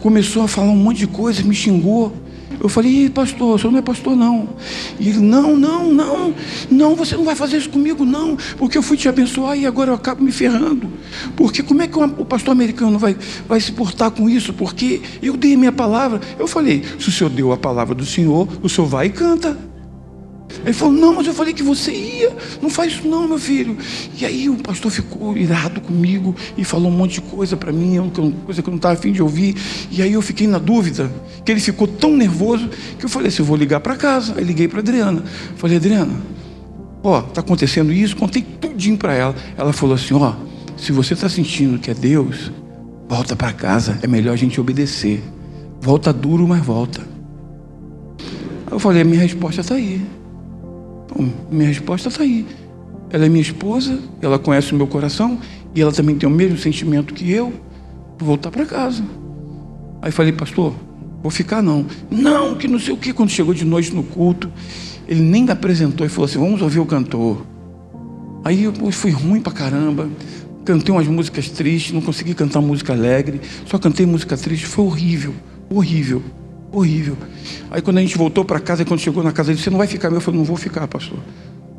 Começou 0.00 0.42
a 0.42 0.48
falar 0.48 0.70
um 0.70 0.76
monte 0.76 0.98
de 0.98 1.06
coisa, 1.06 1.42
me 1.42 1.54
xingou. 1.54 2.12
Eu 2.60 2.68
falei, 2.68 3.08
pastor, 3.08 3.54
o 3.54 3.58
senhor 3.58 3.72
não 3.72 3.78
é 3.78 3.82
pastor, 3.82 4.14
não. 4.14 4.50
E 4.98 5.08
ele, 5.08 5.18
não, 5.18 5.56
não, 5.56 5.92
não, 5.92 6.34
não, 6.70 6.94
você 6.94 7.16
não 7.16 7.24
vai 7.24 7.34
fazer 7.34 7.56
isso 7.56 7.70
comigo, 7.70 8.04
não, 8.04 8.36
porque 8.58 8.76
eu 8.76 8.82
fui 8.82 8.96
te 8.96 9.08
abençoar 9.08 9.56
e 9.56 9.66
agora 9.66 9.90
eu 9.90 9.94
acabo 9.94 10.22
me 10.22 10.30
ferrando. 10.30 10.90
Porque 11.36 11.62
como 11.62 11.80
é 11.80 11.88
que 11.88 11.98
o 11.98 12.24
pastor 12.24 12.52
americano 12.52 12.98
vai, 12.98 13.16
vai 13.48 13.60
se 13.60 13.72
portar 13.72 14.10
com 14.10 14.28
isso? 14.28 14.52
Porque 14.52 15.00
eu 15.22 15.36
dei 15.36 15.54
a 15.54 15.58
minha 15.58 15.72
palavra. 15.72 16.20
Eu 16.38 16.46
falei, 16.46 16.84
se 16.98 17.08
o 17.08 17.12
senhor 17.12 17.30
deu 17.30 17.50
a 17.52 17.56
palavra 17.56 17.94
do 17.94 18.04
senhor, 18.04 18.46
o 18.62 18.68
senhor 18.68 18.86
vai 18.86 19.06
e 19.06 19.10
canta. 19.10 19.69
Ele 20.64 20.72
falou: 20.72 20.94
Não, 20.94 21.14
mas 21.14 21.26
eu 21.26 21.34
falei 21.34 21.54
que 21.54 21.62
você 21.62 21.92
ia. 21.92 22.36
Não 22.60 22.68
faz 22.68 22.92
isso, 22.92 23.08
não, 23.08 23.26
meu 23.26 23.38
filho. 23.38 23.76
E 24.18 24.24
aí 24.24 24.48
o 24.48 24.56
pastor 24.56 24.90
ficou 24.90 25.36
irado 25.36 25.80
comigo 25.80 26.34
e 26.56 26.64
falou 26.64 26.90
um 26.90 26.94
monte 26.96 27.14
de 27.14 27.22
coisa 27.22 27.56
para 27.56 27.72
mim, 27.72 27.98
coisa 28.44 28.62
que 28.62 28.68
eu 28.68 28.72
não 28.72 28.76
estava 28.76 28.94
afim 28.94 29.12
de 29.12 29.22
ouvir. 29.22 29.56
E 29.90 30.02
aí 30.02 30.12
eu 30.12 30.22
fiquei 30.22 30.46
na 30.46 30.58
dúvida, 30.58 31.10
que 31.44 31.50
ele 31.50 31.60
ficou 31.60 31.86
tão 31.86 32.16
nervoso 32.16 32.68
que 32.98 33.04
eu 33.04 33.08
falei 33.08 33.28
assim: 33.28 33.42
Eu 33.42 33.46
vou 33.46 33.56
ligar 33.56 33.80
para 33.80 33.96
casa. 33.96 34.34
Aí 34.36 34.44
liguei 34.44 34.68
para 34.68 34.80
Adriana. 34.80 35.22
Falei: 35.56 35.76
Adriana, 35.76 36.14
ó, 37.02 37.20
está 37.20 37.40
acontecendo 37.40 37.92
isso. 37.92 38.16
Contei 38.16 38.42
tudinho 38.42 38.98
para 38.98 39.14
ela. 39.14 39.34
Ela 39.56 39.72
falou 39.72 39.94
assim: 39.94 40.14
Ó, 40.14 40.34
se 40.76 40.92
você 40.92 41.14
está 41.14 41.28
sentindo 41.28 41.78
que 41.78 41.90
é 41.90 41.94
Deus, 41.94 42.52
volta 43.08 43.34
para 43.34 43.52
casa. 43.52 43.98
É 44.02 44.06
melhor 44.06 44.34
a 44.34 44.36
gente 44.36 44.60
obedecer. 44.60 45.22
Volta 45.80 46.12
duro, 46.12 46.46
mas 46.46 46.62
volta. 46.62 47.00
Aí 48.66 48.72
eu 48.72 48.78
falei: 48.78 49.02
A 49.02 49.04
minha 49.04 49.20
resposta 49.20 49.62
está 49.62 49.74
aí. 49.74 50.19
Bom, 51.14 51.28
minha 51.50 51.68
resposta 51.68 52.08
está 52.08 52.22
aí. 52.22 52.46
Ela 53.10 53.26
é 53.26 53.28
minha 53.28 53.42
esposa, 53.42 53.98
ela 54.22 54.38
conhece 54.38 54.72
o 54.72 54.76
meu 54.76 54.86
coração 54.86 55.38
e 55.74 55.80
ela 55.80 55.92
também 55.92 56.16
tem 56.16 56.28
o 56.28 56.32
mesmo 56.32 56.56
sentimento 56.56 57.12
que 57.12 57.30
eu. 57.30 57.52
Vou 58.18 58.28
voltar 58.28 58.50
para 58.50 58.64
casa. 58.64 59.02
Aí 60.00 60.12
falei, 60.12 60.32
pastor, 60.32 60.74
vou 61.22 61.30
ficar 61.30 61.62
não. 61.62 61.84
Não, 62.10 62.54
que 62.54 62.68
não 62.68 62.78
sei 62.78 62.94
o 62.94 62.96
que. 62.96 63.12
Quando 63.12 63.30
chegou 63.30 63.52
de 63.52 63.64
noite 63.64 63.92
no 63.94 64.02
culto, 64.02 64.50
ele 65.08 65.20
nem 65.20 65.44
me 65.44 65.50
apresentou 65.50 66.06
e 66.06 66.08
falou 66.08 66.26
assim: 66.26 66.38
vamos 66.38 66.62
ouvir 66.62 66.78
o 66.78 66.86
cantor. 66.86 67.44
Aí 68.44 68.64
eu 68.64 68.72
fui 68.92 69.10
ruim 69.10 69.40
pra 69.40 69.52
caramba. 69.52 70.08
Cantei 70.64 70.94
umas 70.94 71.08
músicas 71.08 71.48
tristes, 71.48 71.92
não 71.92 72.00
consegui 72.00 72.34
cantar 72.34 72.60
música 72.60 72.92
alegre, 72.92 73.40
só 73.66 73.78
cantei 73.78 74.04
música 74.06 74.36
triste, 74.36 74.66
foi 74.66 74.84
horrível, 74.84 75.34
horrível. 75.70 76.22
Horrível. 76.72 77.16
Aí 77.70 77.82
quando 77.82 77.98
a 77.98 78.00
gente 78.00 78.16
voltou 78.16 78.44
para 78.44 78.60
casa, 78.60 78.84
quando 78.84 79.00
chegou 79.00 79.22
na 79.22 79.32
casa, 79.32 79.50
ele 79.50 79.56
disse, 79.56 79.64
você 79.64 79.70
não 79.70 79.78
vai 79.78 79.86
ficar? 79.86 80.10
Eu 80.12 80.20
falei, 80.20 80.38
não 80.38 80.44
vou 80.44 80.56
ficar, 80.56 80.86
pastor. 80.86 81.18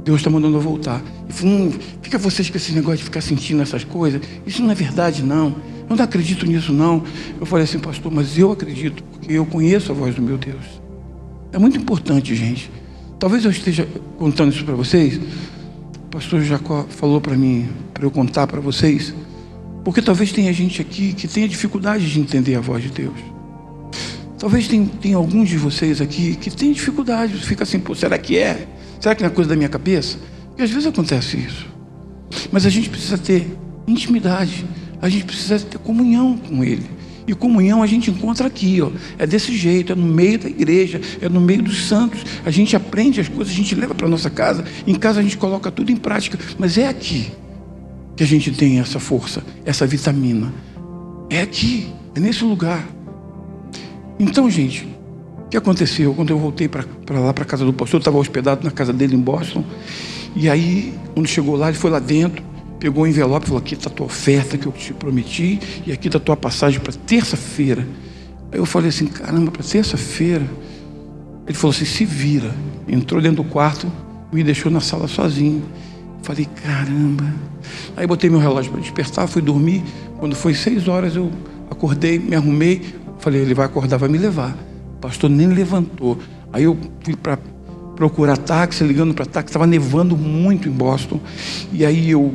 Deus 0.04 0.20
está 0.20 0.30
mandando 0.30 0.58
eu 0.58 0.62
voltar. 0.62 1.02
Ele 1.24 1.34
falou, 1.34 1.56
hum, 1.56 1.72
fica 2.02 2.18
vocês 2.18 2.50
com 2.50 2.58
esse 2.58 2.72
negócio 2.74 2.98
de 2.98 3.04
ficar 3.04 3.22
sentindo 3.22 3.62
essas 3.62 3.84
coisas. 3.84 4.22
Isso 4.46 4.62
não 4.62 4.72
é 4.72 4.76
verdade, 4.76 5.24
não. 5.24 5.56
Eu 5.90 5.96
não 5.96 6.04
acredito 6.04 6.46
nisso, 6.46 6.74
não. 6.74 7.04
Eu 7.40 7.46
falei 7.46 7.66
assim, 7.66 7.80
pastor, 7.80 8.12
mas 8.12 8.38
eu 8.38 8.52
acredito, 8.52 9.04
porque 9.04 9.34
eu 9.34 9.46
conheço 9.46 9.92
a 9.92 9.96
voz 9.96 10.16
do 10.16 10.22
meu 10.22 10.38
Deus. 10.38 10.82
É 11.54 11.60
muito 11.60 11.78
importante, 11.78 12.34
gente. 12.36 12.72
Talvez 13.20 13.46
eu 13.46 13.52
esteja 13.52 13.88
contando 14.18 14.52
isso 14.52 14.66
para 14.66 14.74
vocês. 14.74 15.18
O 15.18 16.10
pastor 16.10 16.42
Jacó 16.42 16.86
falou 16.90 17.22
para 17.22 17.36
mim, 17.36 17.70
para 17.94 18.06
eu 18.06 18.12
contar 18.12 18.48
para 18.48 18.60
vocês. 18.60 19.14
Porque 19.84 20.02
talvez 20.02 20.32
tenha 20.32 20.52
gente 20.52 20.82
aqui 20.82 21.14
que 21.14 21.28
tenha 21.28 21.48
dificuldade 21.48 22.12
de 22.12 22.20
entender 22.20 22.56
a 22.56 22.62
voz 22.62 22.84
de 22.84 22.90
Deus. 22.90 23.31
Talvez 24.42 24.68
tem, 24.68 24.88
tem 24.88 25.14
alguns 25.14 25.50
de 25.50 25.56
vocês 25.56 26.02
aqui 26.02 26.36
que 26.36 26.50
tem 26.50 26.74
dificuldade, 26.74 27.32
fica 27.46 27.62
assim, 27.62 27.80
pô, 27.80 27.94
será 27.94 28.18
que 28.18 28.40
é? 28.40 28.68
Será 29.00 29.14
que 29.14 29.24
é 29.24 29.30
coisa 29.30 29.52
da 29.52 29.56
minha 29.56 29.70
cabeça? 29.70 30.18
Porque 30.48 30.64
às 30.64 30.72
vezes 30.72 30.88
acontece 30.88 31.38
isso. 31.38 31.68
Mas 32.52 32.66
a 32.66 32.70
gente 32.72 32.90
precisa 32.90 33.20
ter 33.20 33.56
intimidade, 33.86 34.66
a 35.00 35.08
gente 35.08 35.26
precisa 35.26 35.60
ter 35.60 35.78
comunhão 35.78 36.36
com 36.38 36.64
Ele. 36.64 36.90
E 37.28 37.36
comunhão 37.36 37.84
a 37.84 37.86
gente 37.86 38.10
encontra 38.10 38.48
aqui, 38.48 38.82
ó. 38.82 38.90
É 39.20 39.28
desse 39.28 39.56
jeito, 39.56 39.94
é 39.94 39.96
no 39.96 40.08
meio 40.08 40.40
da 40.40 40.50
igreja, 40.50 41.00
é 41.22 41.30
no 41.30 41.40
meio 41.40 41.62
dos 41.62 41.86
santos. 41.86 42.26
A 42.44 42.50
gente 42.50 42.76
aprende 42.76 43.22
as 43.22 43.30
coisas, 43.30 43.54
a 43.54 43.56
gente 43.56 43.76
leva 43.76 43.94
para 43.94 44.08
nossa 44.08 44.32
casa. 44.32 44.66
Em 44.88 44.96
casa 44.96 45.20
a 45.20 45.24
gente 45.24 45.38
coloca 45.38 45.70
tudo 45.70 45.92
em 45.92 45.96
prática, 45.96 46.40
mas 46.58 46.80
é 46.80 46.88
aqui 46.88 47.32
que 48.16 48.24
a 48.24 48.28
gente 48.28 48.50
tem 48.50 48.80
essa 48.80 49.00
força, 49.00 49.44
essa 49.64 49.86
vitamina. 49.86 50.52
É 51.30 51.42
aqui, 51.42 51.94
é 52.16 52.20
nesse 52.20 52.44
lugar. 52.44 53.01
Então, 54.22 54.50
gente, 54.50 54.88
o 55.46 55.50
que 55.50 55.58
aconteceu 55.58 56.14
quando 56.14 56.30
eu 56.30 56.38
voltei 56.38 56.68
para 56.68 56.86
lá 57.10 57.34
para 57.34 57.44
casa 57.44 57.66
do 57.66 57.74
pastor? 57.74 57.98
Eu 57.98 58.02
estava 58.02 58.18
hospedado 58.18 58.64
na 58.64 58.72
casa 58.72 58.94
dele 58.94 59.16
em 59.16 59.20
Boston. 59.20 59.64
E 60.36 60.48
aí, 60.48 60.94
quando 61.14 61.28
chegou 61.28 61.56
lá, 61.56 61.70
ele 61.70 61.78
foi 61.78 61.90
lá 61.90 62.00
dentro 62.00 62.52
pegou 62.82 63.04
o 63.04 63.08
envelope 63.08 63.46
e 63.46 63.48
falou: 63.48 63.62
Aqui 63.62 63.76
está 63.76 63.90
a 63.90 63.94
tua 63.94 64.08
oferta 64.08 64.58
que 64.58 64.66
eu 64.66 64.72
te 64.72 64.92
prometi, 64.92 65.60
e 65.86 65.92
aqui 65.92 66.08
está 66.08 66.18
a 66.18 66.22
tua 66.22 66.36
passagem 66.36 66.80
para 66.80 66.92
terça-feira. 66.92 67.88
Aí 68.52 68.60
eu 68.60 68.66
falei 68.66 68.90
assim: 68.90 69.06
Caramba, 69.06 69.52
para 69.52 69.64
terça-feira. 69.64 70.46
Ele 71.48 71.58
falou 71.58 71.74
assim: 71.74 71.86
Se 71.86 72.04
vira. 72.04 72.54
Entrou 72.88 73.22
dentro 73.22 73.44
do 73.44 73.50
quarto, 73.50 73.90
me 74.34 74.44
deixou 74.44 74.72
na 74.72 74.82
sala 74.82 75.08
sozinho. 75.08 75.64
Falei: 76.24 76.48
Caramba. 76.64 77.32
Aí 77.96 78.08
botei 78.08 78.30
meu 78.30 78.40
relógio 78.40 78.72
para 78.72 78.82
despertar, 78.82 79.28
fui 79.28 79.42
dormir. 79.42 79.84
Quando 80.18 80.36
foi 80.36 80.56
seis 80.56 80.88
horas, 80.88 81.16
eu 81.16 81.32
acordei, 81.70 82.18
me 82.18 82.36
arrumei. 82.36 82.82
Falei: 83.22 83.42
Ele 83.42 83.54
vai 83.54 83.66
acordar, 83.66 83.98
vai 83.98 84.10
me 84.10 84.18
levar. 84.18 84.58
O 84.98 85.00
pastor 85.00 85.30
nem 85.30 85.48
levantou. 85.48 86.18
Aí 86.52 86.64
eu 86.64 86.78
fui 87.04 87.16
para 87.16 87.38
procurar 87.96 88.36
táxi, 88.36 88.84
ligando 88.84 89.14
para 89.14 89.26
táxi, 89.26 89.50
estava 89.50 89.68
nevando 89.68 90.18
muito 90.18 90.68
em 90.68 90.72
Boston. 90.72 91.20
E 91.72 91.86
aí 91.86 92.12
eu 92.12 92.34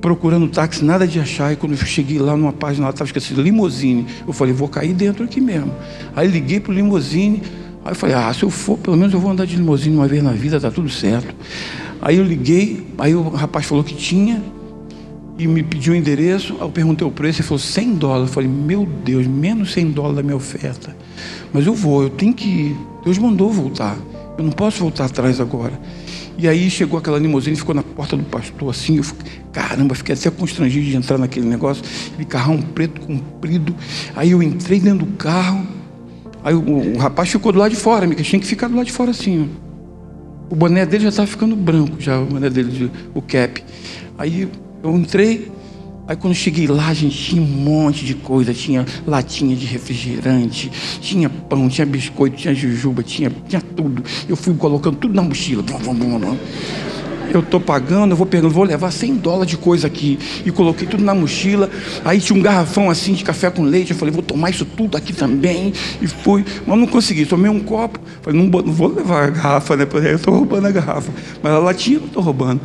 procurando 0.00 0.48
táxi, 0.48 0.84
nada 0.84 1.06
de 1.06 1.20
achar. 1.20 1.52
E 1.52 1.56
quando 1.56 1.72
eu 1.72 1.78
cheguei 1.78 2.18
lá 2.18 2.36
numa 2.36 2.52
página, 2.52 2.86
lá 2.86 2.90
estava 2.90 3.08
escrito 3.08 3.40
limousine. 3.40 4.06
Eu 4.26 4.32
falei, 4.32 4.52
vou 4.52 4.68
cair 4.68 4.92
dentro 4.92 5.24
aqui 5.24 5.40
mesmo. 5.40 5.72
Aí 6.14 6.26
liguei 6.26 6.60
para 6.60 6.72
o 6.72 6.74
limousine. 6.74 7.42
Aí 7.84 7.92
eu 7.92 7.94
falei, 7.94 8.14
ah, 8.14 8.32
se 8.32 8.42
eu 8.42 8.50
for, 8.50 8.78
pelo 8.78 8.96
menos 8.96 9.12
eu 9.12 9.20
vou 9.20 9.30
andar 9.30 9.46
de 9.46 9.56
limousine 9.56 9.94
uma 9.94 10.08
vez 10.08 10.22
na 10.22 10.32
vida, 10.32 10.58
tá 10.58 10.70
tudo 10.70 10.88
certo. 10.88 11.34
Aí 12.02 12.16
eu 12.16 12.24
liguei, 12.24 12.86
aí 12.98 13.14
o 13.14 13.28
rapaz 13.30 13.64
falou 13.64 13.82
que 13.82 13.94
tinha 13.94 14.42
e 15.38 15.46
me 15.46 15.62
pediu 15.62 15.92
o 15.92 15.96
endereço. 15.96 16.54
Aí 16.54 16.62
eu 16.62 16.70
perguntei 16.70 17.06
o 17.06 17.10
preço, 17.10 17.40
ele 17.40 17.48
falou 17.48 17.58
100 17.58 17.94
dólares. 17.94 18.28
Eu 18.28 18.34
falei, 18.34 18.48
meu 18.48 18.86
Deus, 19.04 19.26
menos 19.26 19.72
100 19.72 19.90
dólares 19.90 20.16
da 20.16 20.22
minha 20.22 20.36
oferta. 20.36 20.96
Mas 21.52 21.66
eu 21.66 21.74
vou, 21.74 22.02
eu 22.02 22.10
tenho 22.10 22.32
que 22.32 22.48
ir. 22.48 22.76
Deus 23.04 23.18
mandou 23.18 23.50
voltar. 23.50 23.96
Eu 24.36 24.44
não 24.44 24.52
posso 24.52 24.80
voltar 24.80 25.06
atrás 25.06 25.40
agora. 25.40 25.78
E 26.36 26.48
aí 26.48 26.68
chegou 26.68 26.98
aquela 26.98 27.18
limusine, 27.18 27.56
ficou 27.56 27.74
na 27.74 27.82
porta 27.82 28.16
do 28.16 28.24
pastor 28.24 28.70
assim. 28.70 28.96
Eu 28.96 29.04
fiquei, 29.04 29.32
caramba, 29.52 29.94
fiquei 29.94 30.14
até 30.14 30.30
constrangido 30.30 30.84
de 30.84 30.96
entrar 30.96 31.18
naquele 31.18 31.46
negócio. 31.46 31.84
Ele 32.16 32.24
carrão 32.24 32.60
preto 32.60 33.00
comprido. 33.00 33.74
Aí 34.16 34.32
eu 34.32 34.42
entrei 34.42 34.80
dentro 34.80 35.06
do 35.06 35.12
carro. 35.16 35.66
Aí 36.42 36.54
o, 36.54 36.94
o 36.94 36.98
rapaz 36.98 37.30
ficou 37.30 37.52
do 37.52 37.58
lado 37.58 37.70
de 37.70 37.76
fora, 37.76 38.06
me 38.06 38.14
tinha 38.16 38.38
que 38.38 38.46
ficar 38.46 38.68
do 38.68 38.76
lado 38.76 38.86
de 38.86 38.92
fora 38.92 39.12
assim. 39.12 39.48
O 40.50 40.54
boné 40.54 40.84
dele 40.84 41.04
já 41.04 41.08
estava 41.08 41.26
ficando 41.26 41.56
branco, 41.56 41.96
já 41.98 42.20
o 42.20 42.26
boné 42.26 42.50
dele, 42.50 42.90
o 43.14 43.22
cap. 43.22 43.64
Aí 44.18 44.48
eu 44.84 44.96
entrei, 44.96 45.50
Aí 46.06 46.14
quando 46.14 46.34
cheguei 46.34 46.66
lá, 46.66 46.92
gente 46.92 47.16
tinha 47.16 47.40
um 47.40 47.46
monte 47.46 48.04
de 48.04 48.14
coisa, 48.14 48.52
tinha 48.52 48.84
latinha 49.06 49.56
de 49.56 49.64
refrigerante, 49.64 50.70
tinha 51.00 51.30
pão, 51.30 51.66
tinha 51.66 51.86
biscoito, 51.86 52.36
tinha 52.36 52.54
jujuba, 52.54 53.02
tinha, 53.02 53.32
tinha 53.48 53.62
tudo. 53.74 54.04
Eu 54.28 54.36
fui 54.36 54.52
colocando 54.52 54.98
tudo 54.98 55.14
na 55.14 55.22
mochila. 55.22 55.64
Eu 57.32 57.40
estou 57.40 57.58
pagando, 57.58 58.12
eu 58.12 58.16
vou 58.16 58.26
pegando, 58.26 58.52
vou 58.52 58.64
levar 58.64 58.90
100 58.90 59.16
dólares 59.16 59.48
de 59.48 59.56
coisa 59.56 59.86
aqui. 59.86 60.18
E 60.44 60.50
coloquei 60.50 60.86
tudo 60.86 61.02
na 61.02 61.14
mochila. 61.14 61.70
Aí 62.04 62.20
tinha 62.20 62.38
um 62.38 62.42
garrafão 62.42 62.90
assim 62.90 63.14
de 63.14 63.24
café 63.24 63.50
com 63.50 63.62
leite. 63.62 63.92
Eu 63.92 63.96
falei, 63.96 64.12
vou 64.12 64.22
tomar 64.22 64.50
isso 64.50 64.66
tudo 64.66 64.98
aqui 64.98 65.14
também. 65.14 65.72
E 66.02 66.06
fui, 66.06 66.44
mas 66.66 66.78
não 66.78 66.86
consegui. 66.86 67.24
Tomei 67.24 67.50
um 67.50 67.60
copo. 67.60 67.98
Falei, 68.20 68.38
não, 68.38 68.46
não 68.60 68.72
vou 68.72 68.88
levar 68.88 69.24
a 69.24 69.30
garrafa, 69.30 69.74
né? 69.74 69.86
Eu 69.90 70.16
estou 70.16 70.34
roubando 70.34 70.66
a 70.66 70.70
garrafa. 70.70 71.10
Mas 71.42 71.50
a 71.50 71.58
latinha 71.58 71.96
eu 71.96 72.00
não 72.00 72.08
estou 72.08 72.22
roubando. 72.22 72.60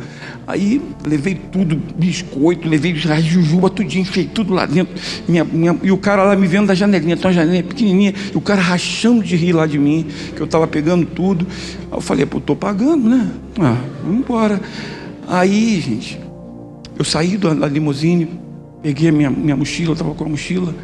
Aí 0.50 0.82
levei 1.06 1.36
tudo, 1.36 1.80
biscoito, 1.96 2.68
levei 2.68 2.92
jujuba, 2.96 3.70
tudinho, 3.70 4.02
enfiei 4.02 4.26
tudo 4.26 4.52
lá 4.52 4.66
dentro. 4.66 4.92
Minha, 5.28 5.44
minha, 5.44 5.78
e 5.80 5.92
o 5.92 5.96
cara 5.96 6.24
lá 6.24 6.34
me 6.34 6.48
vendo 6.48 6.66
da 6.66 6.74
janelinha, 6.74 7.14
então 7.14 7.30
a 7.30 7.32
janelinha 7.34 7.62
pequenininha, 7.62 8.12
e 8.34 8.36
o 8.36 8.40
cara 8.40 8.60
rachando 8.60 9.22
de 9.22 9.36
rir 9.36 9.52
lá 9.52 9.64
de 9.64 9.78
mim, 9.78 10.06
que 10.34 10.40
eu 10.40 10.46
estava 10.46 10.66
pegando 10.66 11.06
tudo. 11.06 11.46
Aí 11.90 11.98
eu 11.98 12.00
falei, 12.00 12.26
pô, 12.26 12.38
estou 12.38 12.56
pagando, 12.56 13.08
né? 13.08 13.30
Ah, 13.60 13.76
vamos 14.02 14.18
embora. 14.18 14.60
Aí, 15.28 15.80
gente, 15.80 16.18
eu 16.98 17.04
saí 17.04 17.36
da 17.36 17.68
limusine, 17.68 18.28
peguei 18.82 19.10
a 19.10 19.12
minha, 19.12 19.30
minha 19.30 19.56
mochila, 19.56 19.92
estava 19.92 20.12
com 20.14 20.24
a 20.24 20.28
mochila, 20.28 20.74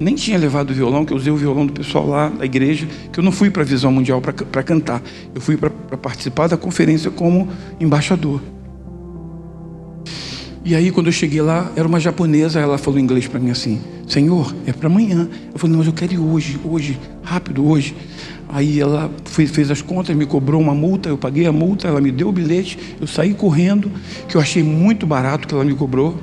nem 0.00 0.14
tinha 0.14 0.38
levado 0.38 0.70
o 0.70 0.74
violão, 0.74 1.04
que 1.04 1.12
eu 1.12 1.18
usei 1.18 1.30
o 1.30 1.36
violão 1.36 1.66
do 1.66 1.72
pessoal 1.74 2.06
lá 2.06 2.30
da 2.30 2.46
igreja, 2.46 2.88
que 3.12 3.20
eu 3.20 3.22
não 3.22 3.30
fui 3.30 3.50
para 3.50 3.60
a 3.60 3.66
Visão 3.66 3.92
Mundial 3.92 4.22
para 4.22 4.62
cantar, 4.62 5.02
eu 5.34 5.40
fui 5.40 5.58
para 5.58 5.68
participar 5.98 6.48
da 6.48 6.56
conferência 6.56 7.10
como 7.10 7.50
embaixador. 7.78 8.40
E 10.64 10.76
aí, 10.76 10.92
quando 10.92 11.06
eu 11.06 11.12
cheguei 11.12 11.42
lá, 11.42 11.72
era 11.74 11.88
uma 11.88 11.98
japonesa, 11.98 12.60
ela 12.60 12.78
falou 12.78 13.00
em 13.00 13.02
inglês 13.02 13.26
para 13.26 13.40
mim 13.40 13.50
assim: 13.50 13.80
Senhor, 14.06 14.54
é 14.64 14.72
para 14.72 14.86
amanhã. 14.86 15.28
Eu 15.52 15.58
falei: 15.58 15.76
Mas 15.76 15.86
eu 15.86 15.92
quero 15.92 16.12
ir 16.12 16.18
hoje, 16.18 16.58
hoje, 16.64 16.98
rápido, 17.22 17.66
hoje. 17.66 17.96
Aí 18.48 18.78
ela 18.78 19.10
fez, 19.24 19.50
fez 19.50 19.70
as 19.70 19.80
contas, 19.80 20.14
me 20.14 20.26
cobrou 20.26 20.60
uma 20.60 20.74
multa, 20.74 21.08
eu 21.08 21.16
paguei 21.16 21.46
a 21.46 21.52
multa, 21.52 21.88
ela 21.88 22.00
me 22.00 22.12
deu 22.12 22.28
o 22.28 22.32
bilhete, 22.32 22.78
eu 23.00 23.06
saí 23.06 23.32
correndo, 23.32 23.90
que 24.28 24.36
eu 24.36 24.40
achei 24.40 24.62
muito 24.62 25.06
barato 25.06 25.48
que 25.48 25.54
ela 25.54 25.64
me 25.64 25.74
cobrou. 25.74 26.16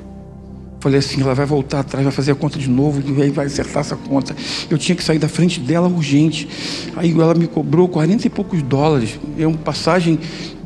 Falei 0.78 1.00
assim, 1.00 1.20
ela 1.20 1.34
vai 1.34 1.44
voltar 1.44 1.80
atrás, 1.80 2.04
vai 2.04 2.12
fazer 2.12 2.30
a 2.30 2.34
conta 2.34 2.58
de 2.58 2.70
novo, 2.70 3.02
e 3.04 3.22
aí 3.22 3.30
vai 3.30 3.46
acertar 3.46 3.80
essa 3.80 3.96
conta. 3.96 4.34
Eu 4.70 4.78
tinha 4.78 4.96
que 4.96 5.04
sair 5.04 5.18
da 5.18 5.28
frente 5.28 5.60
dela 5.60 5.88
urgente. 5.88 6.48
Aí 6.96 7.10
ela 7.10 7.34
me 7.34 7.46
cobrou 7.46 7.86
40 7.86 8.26
e 8.26 8.30
poucos 8.30 8.62
dólares. 8.62 9.18
É 9.38 9.46
uma 9.46 9.58
passagem 9.58 10.18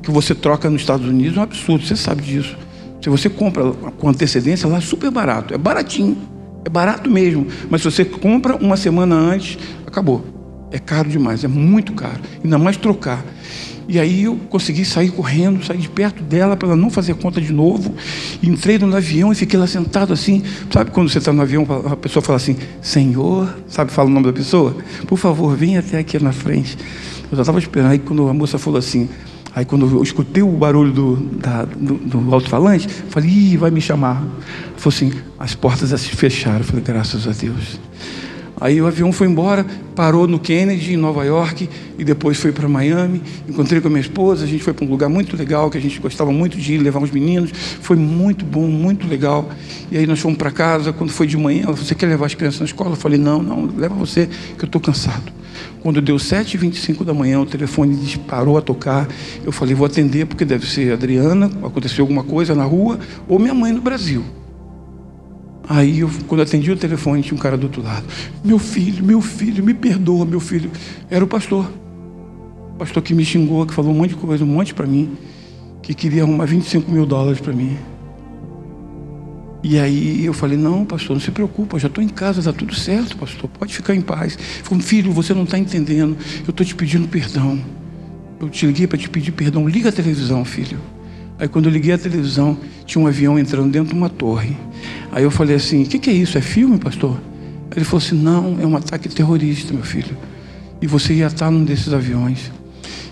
que 0.03 0.11
você 0.13 0.35
troca 0.35 0.71
nos 0.71 0.83
Estados 0.83 1.09
Unidos, 1.09 1.37
é 1.37 1.41
um 1.41 1.43
absurdo, 1.43 1.85
você 1.85 1.97
sabe 1.97 2.23
disso. 2.23 2.57
Se 3.05 3.11
você 3.11 3.29
compra 3.29 3.71
com 3.99 4.09
antecedência, 4.09 4.67
lá 4.67 4.79
é 4.79 4.81
super 4.81 5.11
barato. 5.11 5.53
É 5.53 5.59
baratinho. 5.59 6.17
É 6.65 6.71
barato 6.71 7.11
mesmo. 7.11 7.47
Mas 7.69 7.83
se 7.83 7.91
você 7.91 8.03
compra 8.03 8.57
uma 8.57 8.79
semana 8.79 9.15
antes, 9.15 9.59
acabou. 9.87 10.25
É 10.71 10.79
caro 10.79 11.07
demais, 11.07 11.45
é 11.45 11.49
muito 11.49 11.93
caro. 11.93 12.19
Ainda 12.43 12.57
mais 12.57 12.79
trocar. 12.79 13.23
E 13.87 14.01
aí 14.01 14.23
eu 14.23 14.37
consegui 14.49 14.87
sair 14.87 15.11
correndo, 15.11 15.63
sair 15.63 15.77
de 15.77 15.89
perto 15.91 16.23
dela 16.23 16.57
para 16.57 16.69
ela 16.69 16.77
não 16.79 16.89
fazer 16.89 17.15
conta 17.17 17.43
de 17.43 17.53
novo. 17.53 17.95
Entrei 18.43 18.79
no 18.79 18.97
avião 18.97 19.31
e 19.31 19.35
fiquei 19.35 19.61
lá 19.61 19.67
sentado 19.67 20.11
assim. 20.11 20.43
Sabe 20.71 20.91
quando 20.91 21.11
você 21.11 21.19
está 21.19 21.31
no 21.31 21.43
avião, 21.43 21.67
a 21.85 21.97
pessoa 21.97 22.23
fala 22.23 22.39
assim, 22.39 22.57
Senhor, 22.81 23.55
sabe, 23.69 23.93
fala 23.93 24.09
o 24.09 24.13
nome 24.13 24.25
da 24.25 24.33
pessoa? 24.33 24.75
Por 25.07 25.19
favor, 25.19 25.55
venha 25.55 25.81
até 25.81 25.99
aqui 25.99 26.19
na 26.19 26.33
frente. 26.33 26.79
Eu 27.31 27.37
já 27.37 27.43
estava 27.43 27.59
esperando. 27.59 27.91
Aí 27.91 27.99
quando 27.99 28.27
a 28.31 28.33
moça 28.33 28.57
falou 28.57 28.79
assim, 28.79 29.11
Aí 29.55 29.65
quando 29.65 29.89
eu 29.89 30.03
escutei 30.03 30.43
o 30.43 30.51
barulho 30.51 30.93
do, 30.93 31.17
da, 31.17 31.65
do, 31.65 31.95
do 31.95 32.35
alto-falante, 32.35 32.89
falei, 32.89 33.31
Ih, 33.31 33.57
vai 33.57 33.71
me 33.71 33.81
chamar. 33.81 34.23
Falei 34.77 34.97
assim, 34.97 35.13
as 35.39 35.55
portas 35.55 36.01
se 36.01 36.09
fecharam. 36.09 36.65
falei, 36.65 36.83
graças 36.83 37.29
a 37.29 37.33
Deus. 37.33 37.79
Aí 38.61 38.81
o 38.81 38.87
avião 38.87 39.13
foi 39.13 39.27
embora, 39.27 39.67
parou 39.97 40.29
no 40.29 40.39
Kennedy, 40.39 40.95
em 40.95 40.97
Nova 40.97 41.25
York, 41.25 41.69
e 41.99 42.05
depois 42.05 42.39
foi 42.39 42.53
para 42.53 42.69
Miami. 42.69 43.21
Encontrei 43.49 43.81
com 43.81 43.89
a 43.89 43.91
minha 43.91 44.01
esposa, 44.01 44.45
a 44.45 44.47
gente 44.47 44.63
foi 44.63 44.73
para 44.73 44.85
um 44.85 44.89
lugar 44.89 45.09
muito 45.09 45.37
legal, 45.37 45.71
que 45.71 45.79
a 45.79 45.81
gente 45.81 45.99
gostava 46.01 46.33
muito 46.33 46.57
de 46.57 46.75
ir, 46.75 46.79
levar 46.79 47.03
os 47.03 47.11
meninos. 47.11 47.51
Foi 47.53 47.97
muito 47.97 48.45
bom, 48.45 48.67
muito 48.67 49.07
legal. 49.07 49.49
E 49.91 49.99
aí 49.99 50.07
nós 50.07 50.21
fomos 50.21 50.39
para 50.39 50.51
casa, 50.51 50.93
quando 50.93 51.11
foi 51.11 51.27
de 51.27 51.37
manhã, 51.37 51.65
ela 51.65 51.73
falou, 51.73 51.85
você 51.85 51.95
quer 51.95 52.07
levar 52.07 52.27
as 52.27 52.35
crianças 52.35 52.61
na 52.61 52.67
escola? 52.67 52.93
Eu 52.93 52.97
falei, 52.97 53.19
não, 53.19 53.43
não, 53.43 53.67
leva 53.77 53.95
você, 53.95 54.29
que 54.57 54.65
eu 54.65 54.67
estou 54.67 54.81
cansado. 54.81 55.33
Quando 55.83 56.01
deu 56.01 56.17
7h25 56.17 57.05
da 57.05 57.13
manhã, 57.13 57.41
o 57.41 57.47
telefone 57.47 57.95
disparou 57.97 58.57
a 58.57 58.63
tocar. 58.63 59.07
Eu 59.45 59.53
falei, 59.53 59.75
vou 59.75 59.87
atender, 59.87 60.27
porque 60.27 60.45
deve 60.45 60.67
ser 60.67 60.93
Adriana, 60.93 61.51
aconteceu 61.63 62.05
alguma 62.05 62.25
coisa 62.25 62.55
na 62.55 62.65
rua, 62.65 62.99
ou 63.29 63.39
minha 63.39 63.55
mãe 63.55 63.73
no 63.73 63.81
Brasil. 63.81 64.25
Aí, 65.69 66.01
eu, 66.01 66.11
quando 66.27 66.43
atendi 66.43 66.71
o 66.71 66.77
telefone, 66.77 67.23
tinha 67.23 67.37
um 67.37 67.41
cara 67.41 67.57
do 67.57 67.65
outro 67.65 67.83
lado. 67.83 68.05
Meu 68.45 68.59
filho, 68.59 69.03
meu 69.03 69.21
filho, 69.21 69.65
me 69.65 69.73
perdoa, 69.73 70.25
meu 70.25 70.41
filho. 70.41 70.71
Era 71.11 71.25
o 71.25 71.29
pastor. 71.29 71.71
O 72.75 72.77
pastor 72.77 73.03
que 73.03 73.15
me 73.15 73.25
xingou, 73.25 73.65
que 73.67 73.73
falou 73.73 73.93
um 73.93 73.95
monte 73.95 74.11
de 74.11 74.17
coisa, 74.17 74.45
um 74.45 74.49
monte 74.49 74.75
para 74.75 74.87
mim, 74.87 75.17
que 75.83 75.95
queria 75.95 76.23
arrumar 76.23 76.45
25 76.45 76.91
mil 76.91 77.07
dólares 77.07 77.41
para 77.41 77.53
mim. 77.53 77.77
E 79.63 79.79
aí 79.79 80.23
eu 80.27 80.35
falei, 80.35 80.59
não, 80.59 80.85
pastor, 80.85 81.17
não 81.17 81.21
se 81.21 81.31
preocupa, 81.31 81.77
eu 81.77 81.81
já 81.81 81.89
estou 81.89 82.05
em 82.05 82.09
casa, 82.09 82.41
está 82.41 82.53
tudo 82.53 82.75
certo, 82.75 83.17
pastor, 83.17 83.49
pode 83.49 83.75
ficar 83.75 83.95
em 83.95 84.03
paz. 84.03 84.39
Falou, 84.63 84.85
filho, 84.85 85.11
você 85.11 85.33
não 85.33 85.45
está 85.45 85.59
entendendo, 85.59 86.15
eu 86.47 86.51
estou 86.51 86.67
te 86.67 86.75
pedindo 86.75 87.09
perdão. 87.09 87.59
Eu 88.39 88.51
te 88.51 88.67
liguei 88.67 88.87
para 88.87 88.99
te 88.99 89.09
pedir 89.09 89.33
perdão, 89.33 89.67
liga 89.67 89.89
a 89.89 89.93
televisão, 89.93 90.45
filho. 90.45 90.79
Aí 91.39 91.49
quando 91.49 91.67
eu 91.67 91.73
liguei 91.73 91.93
a 91.93 91.99
televisão, 91.99 92.57
tinha 92.87 93.03
um 93.03 93.07
avião 93.07 93.39
entrando 93.39 93.71
dentro 93.71 93.93
de 93.93 93.99
uma 93.99 94.09
torre. 94.09 94.57
Aí 95.11 95.25
eu 95.25 95.31
falei 95.31 95.57
assim, 95.57 95.83
o 95.83 95.87
que, 95.87 95.99
que 95.99 96.11
é 96.11 96.13
isso? 96.13 96.39
É 96.39 96.41
filme, 96.41 96.79
pastor? 96.79 97.21
Ele 97.75 97.85
falou 97.85 98.05
assim, 98.05 98.17
não, 98.17 98.57
é 98.61 98.67
um 98.67 98.77
ataque 98.77 99.09
terrorista, 99.09 99.73
meu 99.73 99.83
filho. 99.83 100.17
E 100.81 100.87
você 100.87 101.15
ia 101.15 101.27
estar 101.27 101.51
num 101.51 101.65
desses 101.65 101.93
aviões. 101.93 102.53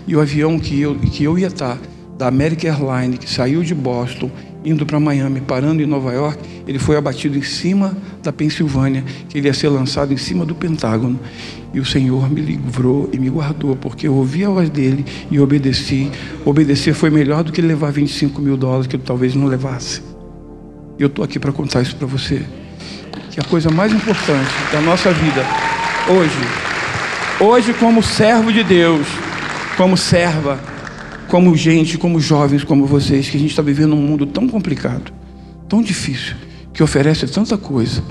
E 0.07 0.15
o 0.15 0.21
avião 0.21 0.57
que 0.57 0.79
eu, 0.79 0.95
que 0.95 1.23
eu 1.23 1.37
ia 1.37 1.47
estar, 1.47 1.77
da 2.17 2.27
American 2.27 2.71
Airlines, 2.71 3.19
que 3.19 3.29
saiu 3.29 3.63
de 3.63 3.73
Boston, 3.73 4.29
indo 4.65 4.85
para 4.85 4.99
Miami, 4.99 5.41
parando 5.41 5.81
em 5.81 5.85
Nova 5.85 6.13
York, 6.13 6.39
ele 6.67 6.79
foi 6.79 6.95
abatido 6.95 7.37
em 7.37 7.41
cima 7.41 7.95
da 8.21 8.31
Pensilvânia, 8.31 9.03
que 9.27 9.37
ele 9.37 9.47
ia 9.47 9.53
ser 9.53 9.69
lançado 9.69 10.13
em 10.13 10.17
cima 10.17 10.45
do 10.45 10.55
Pentágono. 10.55 11.19
E 11.73 11.79
o 11.79 11.85
Senhor 11.85 12.29
me 12.29 12.39
livrou 12.39 13.09
e 13.11 13.17
me 13.17 13.29
guardou, 13.29 13.75
porque 13.75 14.07
eu 14.07 14.13
ouvi 14.13 14.45
a 14.45 14.49
voz 14.49 14.69
dele 14.69 15.03
e 15.31 15.39
obedeci. 15.39 16.11
Obedecer 16.45 16.93
foi 16.93 17.09
melhor 17.09 17.43
do 17.43 17.51
que 17.51 17.61
levar 17.61 17.91
25 17.91 18.41
mil 18.41 18.55
dólares, 18.55 18.87
que 18.87 18.95
eu 18.95 18.99
talvez 18.99 19.33
não 19.33 19.47
levasse. 19.47 20.01
Eu 20.99 21.07
estou 21.07 21.25
aqui 21.25 21.39
para 21.39 21.51
contar 21.51 21.81
isso 21.81 21.95
para 21.95 22.07
você. 22.07 22.43
Que 23.31 23.39
a 23.39 23.43
coisa 23.43 23.71
mais 23.71 23.91
importante 23.91 24.51
da 24.71 24.79
nossa 24.81 25.11
vida, 25.11 25.43
hoje, 26.07 26.37
hoje, 27.39 27.73
como 27.73 28.03
servo 28.03 28.53
de 28.53 28.63
Deus, 28.63 29.07
como 29.75 29.97
serva, 29.97 30.59
como 31.33 31.55
gente, 31.57 31.97
como 31.97 32.19
jovens 32.19 32.63
como 32.63 32.85
vocês, 32.85 33.27
que 33.27 33.37
a 33.37 33.39
gente 33.39 33.49
está 33.49 33.63
vivendo 33.63 33.95
um 33.95 33.99
mundo 33.99 34.23
tão 34.23 34.47
complicado, 34.47 35.11
tão 35.67 35.81
difícil, 35.81 36.35
que 36.71 36.83
oferece 36.83 37.25
tanta 37.25 37.57
coisa. 37.57 38.03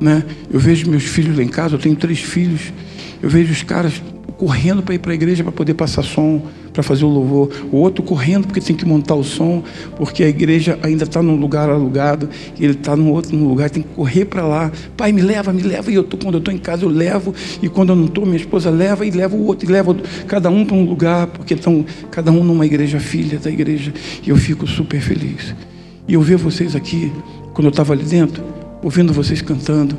Né? 0.00 0.24
Eu 0.50 0.58
vejo 0.58 0.90
meus 0.90 1.04
filhos 1.04 1.36
lá 1.36 1.44
em 1.44 1.48
casa, 1.48 1.76
eu 1.76 1.78
tenho 1.78 1.94
três 1.94 2.18
filhos, 2.18 2.72
eu 3.22 3.30
vejo 3.30 3.52
os 3.52 3.62
caras 3.62 4.02
correndo 4.36 4.82
para 4.82 4.94
ir 4.94 4.98
para 4.98 5.12
a 5.12 5.14
igreja 5.14 5.42
para 5.42 5.52
poder 5.52 5.74
passar 5.74 6.02
som, 6.02 6.42
para 6.72 6.82
fazer 6.82 7.04
o 7.04 7.08
louvor. 7.08 7.50
O 7.72 7.78
outro 7.78 8.02
correndo 8.02 8.46
porque 8.46 8.60
tem 8.60 8.76
que 8.76 8.84
montar 8.84 9.14
o 9.14 9.24
som, 9.24 9.62
porque 9.96 10.22
a 10.22 10.28
igreja 10.28 10.78
ainda 10.82 11.04
está 11.04 11.22
num 11.22 11.36
lugar 11.36 11.70
alugado, 11.70 12.28
e 12.58 12.64
ele 12.64 12.74
está 12.74 12.94
num 12.94 13.10
outro 13.10 13.36
lugar, 13.36 13.70
tem 13.70 13.82
que 13.82 13.88
correr 13.90 14.26
para 14.26 14.46
lá. 14.46 14.70
Pai, 14.96 15.10
me 15.10 15.22
leva, 15.22 15.52
me 15.52 15.62
leva. 15.62 15.90
E 15.90 15.94
eu 15.94 16.04
tô, 16.04 16.16
quando 16.18 16.34
eu 16.34 16.38
estou 16.38 16.52
em 16.52 16.58
casa, 16.58 16.84
eu 16.84 16.90
levo. 16.90 17.34
E 17.62 17.68
quando 17.68 17.90
eu 17.90 17.96
não 17.96 18.06
estou, 18.06 18.26
minha 18.26 18.36
esposa 18.36 18.70
leva 18.70 19.06
e 19.06 19.10
leva 19.10 19.34
o 19.34 19.46
outro, 19.46 19.68
e 19.68 19.72
leva 19.72 19.96
cada 20.26 20.50
um 20.50 20.64
para 20.64 20.76
um 20.76 20.84
lugar, 20.84 21.26
porque 21.28 21.54
estão 21.54 21.84
cada 22.10 22.30
um 22.30 22.44
numa 22.44 22.66
igreja 22.66 23.00
filha 23.00 23.38
da 23.38 23.50
igreja. 23.50 23.92
E 24.24 24.30
eu 24.30 24.36
fico 24.36 24.66
super 24.66 25.00
feliz. 25.00 25.54
E 26.06 26.14
eu 26.14 26.20
ver 26.20 26.36
vocês 26.36 26.76
aqui, 26.76 27.10
quando 27.54 27.66
eu 27.66 27.70
estava 27.70 27.92
ali 27.92 28.04
dentro, 28.04 28.44
ouvindo 28.82 29.12
vocês 29.12 29.40
cantando, 29.40 29.96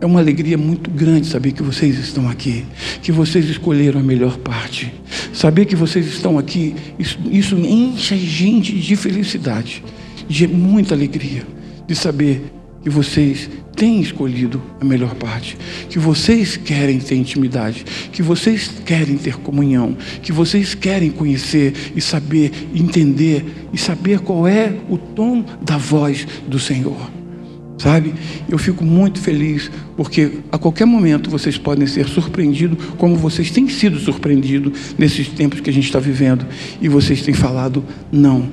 é 0.00 0.06
uma 0.06 0.18
alegria 0.18 0.56
muito 0.56 0.90
grande 0.90 1.26
saber 1.26 1.52
que 1.52 1.62
vocês 1.62 1.98
estão 1.98 2.28
aqui, 2.28 2.64
que 3.02 3.12
vocês 3.12 3.48
escolheram 3.48 4.00
a 4.00 4.02
melhor 4.02 4.38
parte. 4.38 4.92
Saber 5.32 5.66
que 5.66 5.76
vocês 5.76 6.06
estão 6.06 6.38
aqui, 6.38 6.74
isso, 6.98 7.18
isso 7.30 7.56
enche 7.56 8.14
a 8.14 8.16
gente 8.16 8.72
de 8.72 8.96
felicidade, 8.96 9.84
de 10.26 10.48
muita 10.48 10.94
alegria, 10.94 11.46
de 11.86 11.94
saber 11.94 12.42
que 12.82 12.88
vocês 12.88 13.50
têm 13.76 14.00
escolhido 14.00 14.62
a 14.80 14.84
melhor 14.84 15.14
parte, 15.14 15.56
que 15.88 15.98
vocês 15.98 16.56
querem 16.56 16.98
ter 16.98 17.16
intimidade, 17.16 17.84
que 18.10 18.22
vocês 18.22 18.70
querem 18.86 19.18
ter 19.18 19.36
comunhão, 19.36 19.96
que 20.22 20.32
vocês 20.32 20.74
querem 20.74 21.10
conhecer 21.10 21.74
e 21.94 22.00
saber, 22.00 22.50
entender 22.74 23.44
e 23.70 23.76
saber 23.76 24.20
qual 24.20 24.48
é 24.48 24.74
o 24.88 24.96
tom 24.96 25.44
da 25.60 25.76
voz 25.76 26.26
do 26.48 26.58
Senhor 26.58 27.19
sabe? 27.80 28.14
Eu 28.46 28.58
fico 28.58 28.84
muito 28.84 29.18
feliz 29.18 29.70
porque 29.96 30.32
a 30.52 30.58
qualquer 30.58 30.84
momento 30.84 31.30
vocês 31.30 31.56
podem 31.56 31.86
ser 31.86 32.06
surpreendidos, 32.06 32.78
como 32.98 33.16
vocês 33.16 33.50
têm 33.50 33.68
sido 33.68 33.98
surpreendidos 33.98 34.94
nesses 34.98 35.28
tempos 35.28 35.60
que 35.60 35.70
a 35.70 35.72
gente 35.72 35.86
está 35.86 35.98
vivendo, 35.98 36.46
e 36.80 36.88
vocês 36.88 37.22
têm 37.22 37.32
falado 37.32 37.82
não 38.12 38.46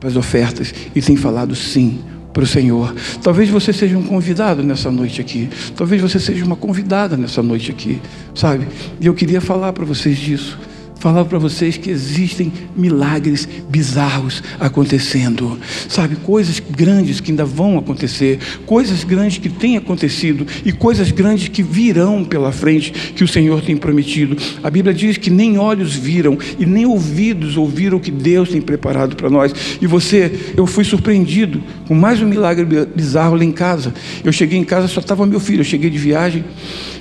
para 0.00 0.08
as 0.08 0.16
ofertas 0.16 0.74
e 0.94 1.00
têm 1.00 1.16
falado 1.16 1.54
sim 1.54 2.00
para 2.32 2.42
o 2.42 2.46
Senhor. 2.46 2.92
Talvez 3.22 3.48
você 3.48 3.72
seja 3.72 3.96
um 3.96 4.02
convidado 4.02 4.60
nessa 4.64 4.90
noite 4.90 5.20
aqui, 5.20 5.48
talvez 5.76 6.02
você 6.02 6.18
seja 6.18 6.44
uma 6.44 6.56
convidada 6.56 7.16
nessa 7.16 7.42
noite 7.44 7.70
aqui, 7.70 8.00
sabe? 8.34 8.66
E 9.00 9.06
eu 9.06 9.14
queria 9.14 9.40
falar 9.40 9.72
para 9.72 9.84
vocês 9.84 10.18
disso 10.18 10.58
falar 11.04 11.26
para 11.26 11.38
vocês 11.38 11.76
que 11.76 11.90
existem 11.90 12.50
milagres 12.74 13.46
bizarros 13.68 14.42
acontecendo, 14.58 15.58
sabe? 15.86 16.16
Coisas 16.16 16.58
grandes 16.58 17.20
que 17.20 17.30
ainda 17.30 17.44
vão 17.44 17.76
acontecer, 17.76 18.38
coisas 18.64 19.04
grandes 19.04 19.36
que 19.36 19.50
têm 19.50 19.76
acontecido 19.76 20.46
e 20.64 20.72
coisas 20.72 21.10
grandes 21.10 21.48
que 21.48 21.62
virão 21.62 22.24
pela 22.24 22.50
frente 22.52 22.90
que 22.90 23.22
o 23.22 23.28
Senhor 23.28 23.60
tem 23.60 23.76
prometido. 23.76 24.34
A 24.62 24.70
Bíblia 24.70 24.94
diz 24.94 25.18
que 25.18 25.28
nem 25.28 25.58
olhos 25.58 25.94
viram 25.94 26.38
e 26.58 26.64
nem 26.64 26.86
ouvidos 26.86 27.58
ouviram 27.58 27.98
o 27.98 28.00
que 28.00 28.10
Deus 28.10 28.48
tem 28.48 28.62
preparado 28.62 29.14
para 29.14 29.28
nós. 29.28 29.52
E 29.82 29.86
você, 29.86 30.32
eu 30.56 30.66
fui 30.66 30.84
surpreendido 30.84 31.62
com 31.86 31.94
mais 31.94 32.22
um 32.22 32.26
milagre 32.26 32.64
bizarro 32.96 33.36
lá 33.36 33.44
em 33.44 33.52
casa. 33.52 33.92
Eu 34.24 34.32
cheguei 34.32 34.58
em 34.58 34.64
casa, 34.64 34.88
só 34.88 35.00
estava 35.00 35.26
meu 35.26 35.38
filho, 35.38 35.60
eu 35.60 35.64
cheguei 35.64 35.90
de 35.90 35.98
viagem 35.98 36.42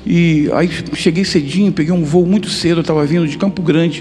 e 0.05 0.49
aí 0.53 0.69
cheguei 0.93 1.23
cedinho, 1.23 1.71
peguei 1.71 1.93
um 1.93 2.03
voo 2.03 2.25
muito 2.25 2.49
cedo, 2.49 2.79
eu 2.79 2.81
estava 2.81 3.05
vindo 3.05 3.25
de 3.25 3.37
Campo 3.37 3.61
Grande. 3.61 3.92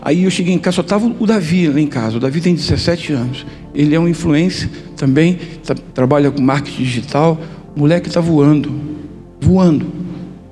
Aí 0.00 0.24
eu 0.24 0.30
cheguei 0.30 0.54
em 0.54 0.58
casa, 0.58 0.76
só 0.76 0.82
estava 0.82 1.06
o 1.06 1.26
Davi 1.26 1.68
lá 1.68 1.78
em 1.78 1.86
casa. 1.86 2.16
O 2.16 2.20
Davi 2.20 2.40
tem 2.40 2.54
17 2.54 3.12
anos. 3.12 3.46
Ele 3.74 3.94
é 3.94 4.00
um 4.00 4.08
influencer 4.08 4.68
também, 4.96 5.38
tá, 5.64 5.74
trabalha 5.94 6.30
com 6.30 6.40
marketing 6.40 6.82
digital. 6.82 7.38
O 7.76 7.80
moleque 7.80 8.08
está 8.08 8.20
voando, 8.20 8.72
voando, 9.40 9.86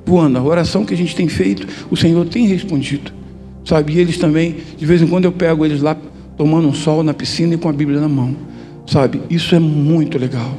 voando. 0.05 0.39
A 0.39 0.43
oração 0.43 0.85
que 0.85 0.95
a 0.95 0.97
gente 0.97 1.17
tem 1.17 1.27
feito, 1.29 1.67
o 1.91 1.97
Senhor 1.97 2.25
tem 2.27 2.47
respondido. 2.47 3.13
Sabe? 3.65 3.95
E 3.95 3.99
eles 3.99 4.19
também, 4.19 4.57
de 4.77 4.87
vez 4.87 5.03
em 5.03 5.07
quando 5.07 5.25
eu 5.25 5.33
pego 5.33 5.65
eles 5.65 5.81
lá 5.81 5.97
tomando 6.37 6.69
um 6.69 6.75
sol 6.75 7.03
na 7.03 7.15
piscina 7.15 7.55
e 7.55 7.57
com 7.57 7.69
a 7.69 7.73
Bíblia 7.73 8.01
na 8.01 8.09
mão. 8.09 8.37
Sabe? 8.87 9.21
Isso 9.29 9.55
é 9.55 9.59
muito 9.59 10.19
legal. 10.19 10.57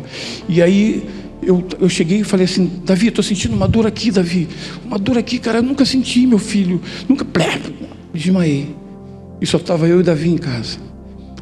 E 0.50 0.62
aí 0.62 1.08
eu, 1.42 1.64
eu 1.80 1.88
cheguei 1.88 2.20
e 2.20 2.24
falei 2.24 2.46
assim, 2.46 2.70
Davi, 2.84 3.08
estou 3.08 3.24
sentindo 3.24 3.56
uma 3.56 3.68
dor 3.68 3.86
aqui, 3.88 4.12
Davi. 4.12 4.48
Uma 4.86 4.98
dor 4.98 5.18
aqui, 5.18 5.40
cara, 5.40 5.60
eu 5.60 5.64
nunca 5.64 5.86
senti, 5.86 6.26
meu 6.26 6.40
filho. 6.40 6.82
Nunca, 7.08 7.26
desmaiei. 8.18 8.76
E 9.40 9.46
só 9.46 9.58
estava 9.58 9.88
eu 9.88 10.00
e 10.00 10.04
Davi 10.04 10.30
em 10.30 10.38
casa. 10.38 10.78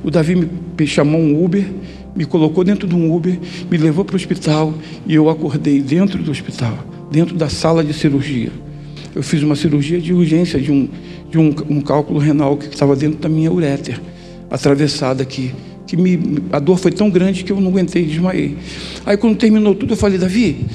O 0.03 0.11
Davi 0.11 0.35
me 0.35 0.87
chamou 0.87 1.19
um 1.19 1.43
Uber, 1.43 1.65
me 2.15 2.25
colocou 2.25 2.63
dentro 2.63 2.87
de 2.87 2.95
um 2.95 3.13
Uber, 3.13 3.39
me 3.69 3.77
levou 3.77 4.05
para 4.05 4.13
o 4.13 4.15
hospital 4.17 4.73
e 5.07 5.15
eu 5.15 5.29
acordei 5.29 5.81
dentro 5.81 6.21
do 6.21 6.29
hospital, 6.29 6.77
dentro 7.11 7.35
da 7.35 7.49
sala 7.49 7.83
de 7.83 7.93
cirurgia. 7.93 8.51
Eu 9.15 9.23
fiz 9.23 9.41
uma 9.41 9.55
cirurgia 9.55 9.99
de 9.99 10.13
urgência 10.13 10.59
de 10.59 10.71
um, 10.71 10.87
de 11.31 11.37
um, 11.37 11.55
um 11.69 11.81
cálculo 11.81 12.19
renal 12.19 12.57
que 12.57 12.67
estava 12.67 12.95
dentro 12.95 13.19
da 13.19 13.29
minha 13.29 13.51
uréter, 13.51 13.99
atravessada 14.51 15.23
aqui 15.23 15.51
que 15.85 15.95
me, 15.95 16.19
a 16.51 16.59
dor 16.59 16.77
foi 16.77 16.91
tão 16.91 17.09
grande 17.09 17.43
que 17.43 17.51
eu 17.51 17.61
não 17.61 17.69
aguentei 17.69 18.05
desmaiei. 18.05 18.57
Aí 19.05 19.15
quando 19.17 19.37
terminou 19.37 19.75
tudo, 19.75 19.93
eu 19.93 19.97
falei, 19.97 20.17
Davi, 20.17 20.65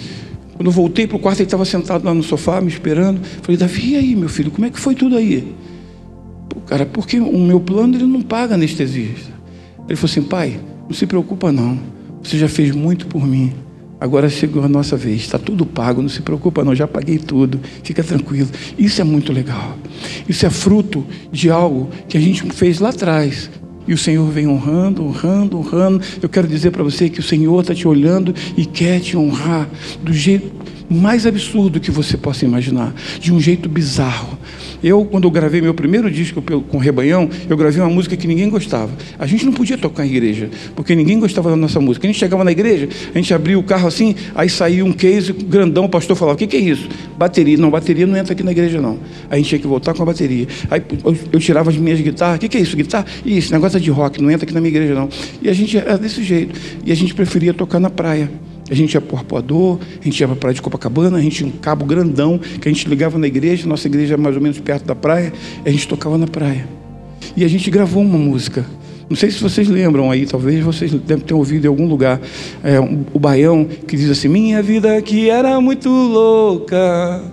quando 0.54 0.66
eu 0.66 0.72
voltei 0.72 1.06
para 1.06 1.16
o 1.16 1.18
quarto, 1.18 1.40
ele 1.40 1.46
estava 1.46 1.64
sentado 1.64 2.04
lá 2.04 2.14
no 2.14 2.22
sofá, 2.22 2.60
me 2.60 2.68
esperando. 2.68 3.20
Falei, 3.42 3.56
Davi, 3.56 3.92
e 3.92 3.96
aí, 3.96 4.16
meu 4.16 4.28
filho, 4.28 4.50
como 4.50 4.66
é 4.66 4.70
que 4.70 4.78
foi 4.78 4.94
tudo 4.94 5.16
aí? 5.16 5.52
Pô, 6.60 6.66
cara, 6.66 6.86
porque 6.86 7.18
o 7.18 7.38
meu 7.38 7.60
plano 7.60 7.96
ele 7.96 8.06
não 8.06 8.22
paga 8.22 8.54
anestesista. 8.54 9.32
Ele 9.88 9.96
falou 9.96 10.10
assim, 10.10 10.22
pai, 10.22 10.60
não 10.84 10.94
se 10.94 11.06
preocupa 11.06 11.50
não. 11.50 11.78
Você 12.22 12.38
já 12.38 12.48
fez 12.48 12.74
muito 12.74 13.06
por 13.06 13.26
mim. 13.26 13.52
Agora 14.00 14.30
chegou 14.30 14.64
a 14.64 14.68
nossa 14.68 14.96
vez, 14.96 15.20
está 15.20 15.38
tudo 15.38 15.66
pago, 15.66 16.00
não 16.00 16.08
se 16.08 16.22
preocupa 16.22 16.64
não, 16.64 16.74
já 16.74 16.88
paguei 16.88 17.18
tudo, 17.18 17.60
fica 17.82 18.02
tranquilo. 18.02 18.48
Isso 18.78 18.98
é 19.00 19.04
muito 19.04 19.30
legal. 19.30 19.76
Isso 20.26 20.46
é 20.46 20.50
fruto 20.50 21.04
de 21.30 21.50
algo 21.50 21.90
que 22.08 22.16
a 22.16 22.20
gente 22.20 22.42
fez 22.50 22.78
lá 22.78 22.88
atrás, 22.88 23.50
e 23.86 23.92
o 23.92 23.98
Senhor 23.98 24.30
vem 24.30 24.46
honrando, 24.46 25.04
honrando, 25.04 25.58
honrando. 25.58 26.00
Eu 26.22 26.28
quero 26.28 26.46
dizer 26.46 26.70
para 26.70 26.82
você 26.82 27.08
que 27.08 27.20
o 27.20 27.22
Senhor 27.22 27.60
está 27.60 27.74
te 27.74 27.88
olhando 27.88 28.34
e 28.56 28.64
quer 28.64 29.00
te 29.00 29.16
honrar 29.16 29.68
do 30.02 30.12
jeito 30.12 30.48
mais 30.90 31.24
absurdo 31.24 31.78
que 31.78 31.90
você 31.90 32.16
possa 32.16 32.44
imaginar, 32.44 32.92
de 33.20 33.32
um 33.32 33.40
jeito 33.40 33.68
bizarro. 33.68 34.36
Eu, 34.82 35.04
quando 35.04 35.24
eu 35.24 35.30
gravei 35.30 35.60
meu 35.60 35.74
primeiro 35.74 36.10
disco 36.10 36.42
com 36.42 36.78
Rebanhão, 36.78 37.28
eu 37.48 37.56
gravei 37.56 37.80
uma 37.80 37.90
música 37.90 38.16
que 38.16 38.26
ninguém 38.26 38.48
gostava. 38.48 38.90
A 39.18 39.26
gente 39.26 39.44
não 39.44 39.52
podia 39.52 39.76
tocar 39.76 40.06
em 40.06 40.08
igreja, 40.08 40.48
porque 40.74 40.94
ninguém 40.94 41.20
gostava 41.20 41.50
da 41.50 41.56
nossa 41.56 41.78
música. 41.80 42.06
A 42.06 42.08
gente 42.10 42.18
chegava 42.18 42.42
na 42.42 42.50
igreja, 42.50 42.88
a 43.14 43.18
gente 43.18 43.32
abria 43.32 43.58
o 43.58 43.62
carro 43.62 43.86
assim, 43.86 44.14
aí 44.34 44.48
saía 44.48 44.84
um 44.84 44.92
case 44.92 45.32
grandão, 45.32 45.84
o 45.84 45.88
pastor 45.88 46.16
falava: 46.16 46.34
O 46.34 46.38
que, 46.38 46.46
que 46.46 46.56
é 46.56 46.60
isso? 46.60 46.88
Bateria. 47.18 47.58
Não, 47.58 47.70
bateria 47.70 48.06
não 48.06 48.16
entra 48.16 48.32
aqui 48.32 48.42
na 48.42 48.52
igreja, 48.52 48.80
não. 48.80 48.98
Aí 49.28 49.34
a 49.34 49.36
gente 49.36 49.48
tinha 49.48 49.58
que 49.58 49.66
voltar 49.66 49.94
com 49.94 50.02
a 50.02 50.06
bateria. 50.06 50.48
Aí 50.70 50.82
eu, 51.32 51.38
tirava 51.38 51.70
as 51.70 51.76
minhas 51.76 52.00
guitarras: 52.00 52.36
O 52.36 52.40
que, 52.40 52.48
que 52.48 52.56
é 52.56 52.60
isso? 52.60 52.76
Guitarra? 52.76 53.06
Isso, 53.24 53.52
negócio 53.52 53.76
é 53.76 53.80
de 53.80 53.90
rock, 53.90 54.20
não 54.22 54.30
entra 54.30 54.44
aqui 54.44 54.54
na 54.54 54.60
minha 54.60 54.70
igreja, 54.70 54.94
não. 54.94 55.08
E 55.42 55.48
a 55.48 55.52
gente 55.52 55.76
era 55.76 55.98
desse 55.98 56.22
jeito. 56.24 56.58
E 56.84 56.90
a 56.90 56.96
gente 56.96 57.14
preferia 57.14 57.52
tocar 57.52 57.78
na 57.78 57.90
praia. 57.90 58.30
A 58.70 58.74
gente 58.74 58.94
ia 58.94 59.00
para 59.00 59.16
o 59.16 59.18
Arpoador, 59.18 59.78
a 60.00 60.04
gente 60.04 60.20
ia 60.20 60.28
para 60.28 60.36
a 60.36 60.38
praia 60.38 60.54
de 60.54 60.62
Copacabana, 60.62 61.18
a 61.18 61.20
gente 61.20 61.36
tinha 61.36 61.48
um 61.48 61.52
cabo 61.52 61.84
grandão 61.84 62.38
que 62.38 62.68
a 62.68 62.72
gente 62.72 62.88
ligava 62.88 63.18
na 63.18 63.26
igreja, 63.26 63.66
nossa 63.66 63.88
igreja 63.88 64.14
é 64.14 64.16
mais 64.16 64.36
ou 64.36 64.42
menos 64.42 64.60
perto 64.60 64.84
da 64.84 64.94
praia, 64.94 65.32
a 65.64 65.70
gente 65.70 65.88
tocava 65.88 66.16
na 66.16 66.26
praia. 66.26 66.68
E 67.36 67.44
a 67.44 67.48
gente 67.48 67.70
gravou 67.70 68.02
uma 68.02 68.18
música. 68.18 68.64
Não 69.08 69.16
sei 69.16 69.28
se 69.28 69.42
vocês 69.42 69.68
lembram 69.68 70.08
aí, 70.08 70.24
talvez 70.24 70.62
vocês 70.62 70.92
devem 70.92 71.24
ter 71.24 71.34
ouvido 71.34 71.64
em 71.64 71.68
algum 71.68 71.88
lugar. 71.88 72.20
É, 72.62 72.80
um, 72.80 73.04
o 73.12 73.18
baião 73.18 73.64
que 73.64 73.96
diz 73.96 74.08
assim: 74.08 74.28
Minha 74.28 74.62
vida 74.62 74.96
aqui 74.96 75.28
era 75.28 75.60
muito 75.60 75.88
louca. 75.88 77.24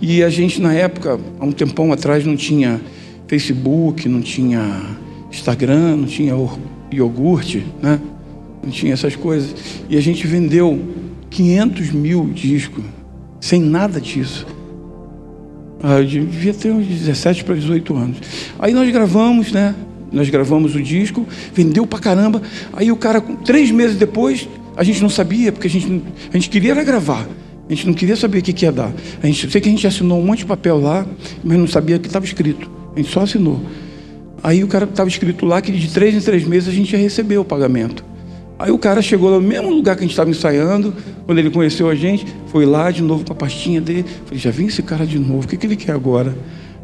E 0.00 0.22
a 0.24 0.28
gente, 0.28 0.60
na 0.60 0.74
época, 0.74 1.20
há 1.38 1.44
um 1.44 1.52
tempão 1.52 1.92
atrás, 1.92 2.24
não 2.24 2.36
tinha 2.36 2.80
Facebook, 3.28 4.08
não 4.08 4.20
tinha 4.20 4.96
Instagram, 5.30 5.96
não 5.96 6.06
tinha 6.06 6.34
iogurte, 6.90 7.64
né? 7.80 8.00
Não 8.62 8.70
tinha 8.70 8.92
essas 8.92 9.16
coisas. 9.16 9.54
E 9.88 9.96
a 9.96 10.00
gente 10.00 10.26
vendeu 10.26 10.80
500 11.30 11.90
mil 11.90 12.30
discos, 12.32 12.84
sem 13.40 13.60
nada 13.60 14.00
disso. 14.00 14.46
Ah, 15.82 16.00
eu 16.00 16.04
devia 16.04 16.52
ter 16.54 16.72
uns 16.72 16.86
17 16.86 17.44
para 17.44 17.54
18 17.54 17.96
anos. 17.96 18.18
Aí 18.58 18.72
nós 18.72 18.90
gravamos, 18.90 19.52
né? 19.52 19.74
nós 20.12 20.28
gravamos 20.28 20.74
o 20.74 20.82
disco, 20.82 21.26
vendeu 21.54 21.86
pra 21.86 21.98
caramba. 21.98 22.42
Aí 22.72 22.90
o 22.90 22.96
cara, 22.96 23.20
três 23.20 23.70
meses 23.70 23.96
depois, 23.96 24.48
a 24.76 24.82
gente 24.82 25.02
não 25.02 25.08
sabia, 25.08 25.52
porque 25.52 25.66
a 25.66 25.70
gente, 25.70 26.02
a 26.32 26.36
gente 26.36 26.48
queria 26.50 26.72
era 26.72 26.84
gravar. 26.84 27.28
A 27.68 27.74
gente 27.74 27.86
não 27.86 27.92
queria 27.92 28.16
saber 28.16 28.38
o 28.38 28.42
que, 28.42 28.52
que 28.52 28.64
ia 28.64 28.72
dar. 28.72 28.92
A 29.22 29.26
gente 29.26 29.50
sei 29.50 29.60
que 29.60 29.68
a 29.68 29.70
gente 29.70 29.86
assinou 29.86 30.18
um 30.18 30.24
monte 30.24 30.40
de 30.40 30.46
papel 30.46 30.80
lá, 30.80 31.06
mas 31.44 31.58
não 31.58 31.66
sabia 31.66 31.96
o 31.96 32.00
que 32.00 32.06
estava 32.06 32.24
escrito. 32.24 32.70
A 32.94 32.98
gente 32.98 33.12
só 33.12 33.20
assinou. 33.20 33.60
Aí 34.42 34.64
o 34.64 34.68
cara 34.68 34.84
estava 34.84 35.08
escrito 35.08 35.44
lá 35.44 35.60
que 35.60 35.70
de 35.70 35.90
três 35.90 36.14
em 36.14 36.20
três 36.20 36.44
meses 36.44 36.68
a 36.68 36.72
gente 36.72 36.92
ia 36.92 36.98
receber 36.98 37.36
o 37.36 37.44
pagamento. 37.44 38.04
Aí 38.58 38.72
o 38.72 38.78
cara 38.78 39.00
chegou 39.00 39.30
no 39.30 39.40
mesmo 39.40 39.70
lugar 39.70 39.94
que 39.94 40.00
a 40.00 40.02
gente 40.02 40.10
estava 40.10 40.28
ensaiando, 40.28 40.92
quando 41.24 41.38
ele 41.38 41.50
conheceu 41.50 41.88
a 41.88 41.94
gente, 41.94 42.26
foi 42.48 42.66
lá 42.66 42.90
de 42.90 43.02
novo 43.02 43.24
com 43.24 43.32
a 43.32 43.36
pastinha 43.36 43.80
dele. 43.80 44.04
Falei, 44.24 44.38
já 44.38 44.50
vim 44.50 44.66
esse 44.66 44.82
cara 44.82 45.06
de 45.06 45.18
novo, 45.18 45.44
o 45.44 45.48
que, 45.48 45.56
que 45.56 45.66
ele 45.66 45.76
quer 45.76 45.92
agora? 45.92 46.34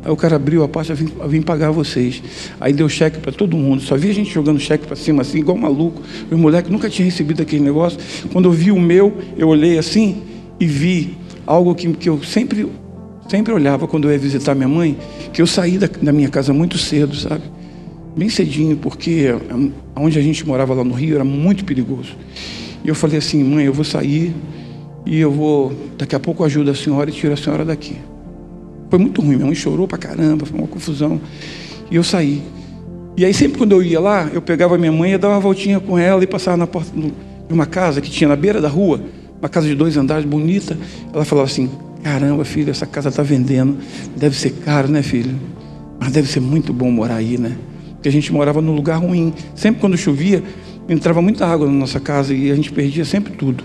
Aí 0.04 0.10
o 0.10 0.16
cara 0.16 0.36
abriu 0.36 0.62
a 0.62 0.68
pasta, 0.68 0.94
vim, 0.94 1.08
vim 1.28 1.40
pagar 1.40 1.70
vocês. 1.70 2.22
Aí 2.60 2.72
deu 2.72 2.88
cheque 2.88 3.18
para 3.18 3.32
todo 3.32 3.56
mundo. 3.56 3.82
Só 3.82 3.96
via 3.96 4.12
gente 4.12 4.30
jogando 4.30 4.60
cheque 4.60 4.86
para 4.86 4.94
cima 4.94 5.22
assim, 5.22 5.38
igual 5.38 5.56
maluco. 5.56 6.02
O 6.30 6.36
moleque 6.36 6.70
nunca 6.70 6.90
tinha 6.90 7.06
recebido 7.06 7.40
aquele 7.40 7.64
negócio. 7.64 7.98
Quando 8.30 8.44
eu 8.44 8.52
vi 8.52 8.70
o 8.70 8.78
meu, 8.78 9.16
eu 9.36 9.48
olhei 9.48 9.78
assim 9.78 10.22
e 10.60 10.66
vi 10.66 11.16
algo 11.46 11.74
que, 11.74 11.90
que 11.94 12.08
eu 12.08 12.22
sempre, 12.22 12.68
sempre 13.28 13.52
olhava 13.52 13.88
quando 13.88 14.06
eu 14.06 14.12
ia 14.12 14.18
visitar 14.18 14.54
minha 14.54 14.68
mãe, 14.68 14.96
que 15.32 15.40
eu 15.40 15.46
saí 15.46 15.78
da, 15.78 15.88
da 16.02 16.12
minha 16.12 16.28
casa 16.28 16.52
muito 16.52 16.76
cedo, 16.76 17.16
sabe? 17.16 17.53
Bem 18.16 18.28
cedinho, 18.28 18.76
porque 18.76 19.34
onde 19.96 20.18
a 20.18 20.22
gente 20.22 20.46
morava 20.46 20.72
lá 20.72 20.84
no 20.84 20.94
Rio 20.94 21.16
era 21.16 21.24
muito 21.24 21.64
perigoso. 21.64 22.14
E 22.84 22.88
eu 22.88 22.94
falei 22.94 23.18
assim, 23.18 23.42
mãe, 23.42 23.64
eu 23.64 23.72
vou 23.72 23.84
sair 23.84 24.34
e 25.04 25.18
eu 25.18 25.32
vou, 25.32 25.72
daqui 25.98 26.14
a 26.14 26.20
pouco 26.20 26.42
eu 26.42 26.46
ajudo 26.46 26.70
a 26.70 26.74
senhora 26.74 27.10
e 27.10 27.12
tiro 27.12 27.32
a 27.32 27.36
senhora 27.36 27.64
daqui. 27.64 27.96
Foi 28.88 28.98
muito 28.98 29.20
ruim, 29.20 29.36
minha 29.36 29.46
mãe 29.46 29.54
chorou 29.54 29.88
pra 29.88 29.98
caramba, 29.98 30.46
foi 30.46 30.58
uma 30.58 30.68
confusão. 30.68 31.20
E 31.90 31.96
eu 31.96 32.04
saí. 32.04 32.42
E 33.16 33.24
aí 33.24 33.34
sempre 33.34 33.58
quando 33.58 33.72
eu 33.72 33.82
ia 33.82 33.98
lá, 33.98 34.30
eu 34.32 34.40
pegava 34.40 34.78
minha 34.78 34.92
mãe 34.92 35.12
e 35.14 35.18
dava 35.18 35.34
uma 35.34 35.40
voltinha 35.40 35.80
com 35.80 35.98
ela 35.98 36.22
e 36.22 36.26
passava 36.26 36.56
na 36.56 36.66
porta 36.66 36.92
de 36.96 37.12
uma 37.52 37.66
casa 37.66 38.00
que 38.00 38.10
tinha 38.10 38.28
na 38.28 38.36
beira 38.36 38.60
da 38.60 38.68
rua, 38.68 39.00
uma 39.40 39.48
casa 39.48 39.66
de 39.66 39.74
dois 39.74 39.96
andares 39.96 40.24
bonita. 40.24 40.78
Ela 41.12 41.24
falava 41.24 41.46
assim: 41.46 41.68
Caramba, 42.02 42.44
filho, 42.44 42.70
essa 42.70 42.86
casa 42.86 43.08
está 43.08 43.22
vendendo. 43.22 43.78
Deve 44.16 44.36
ser 44.36 44.50
caro, 44.50 44.88
né, 44.88 45.02
filho? 45.02 45.34
Mas 45.98 46.12
deve 46.12 46.28
ser 46.28 46.40
muito 46.40 46.72
bom 46.72 46.90
morar 46.90 47.16
aí, 47.16 47.38
né? 47.38 47.56
Porque 48.04 48.10
a 48.10 48.12
gente 48.12 48.30
morava 48.34 48.60
num 48.60 48.74
lugar 48.74 48.98
ruim. 48.98 49.32
Sempre 49.54 49.80
quando 49.80 49.96
chovia, 49.96 50.42
entrava 50.86 51.22
muita 51.22 51.46
água 51.46 51.66
na 51.66 51.72
nossa 51.72 51.98
casa 51.98 52.34
e 52.34 52.50
a 52.50 52.54
gente 52.54 52.70
perdia 52.70 53.02
sempre 53.02 53.32
tudo. 53.32 53.64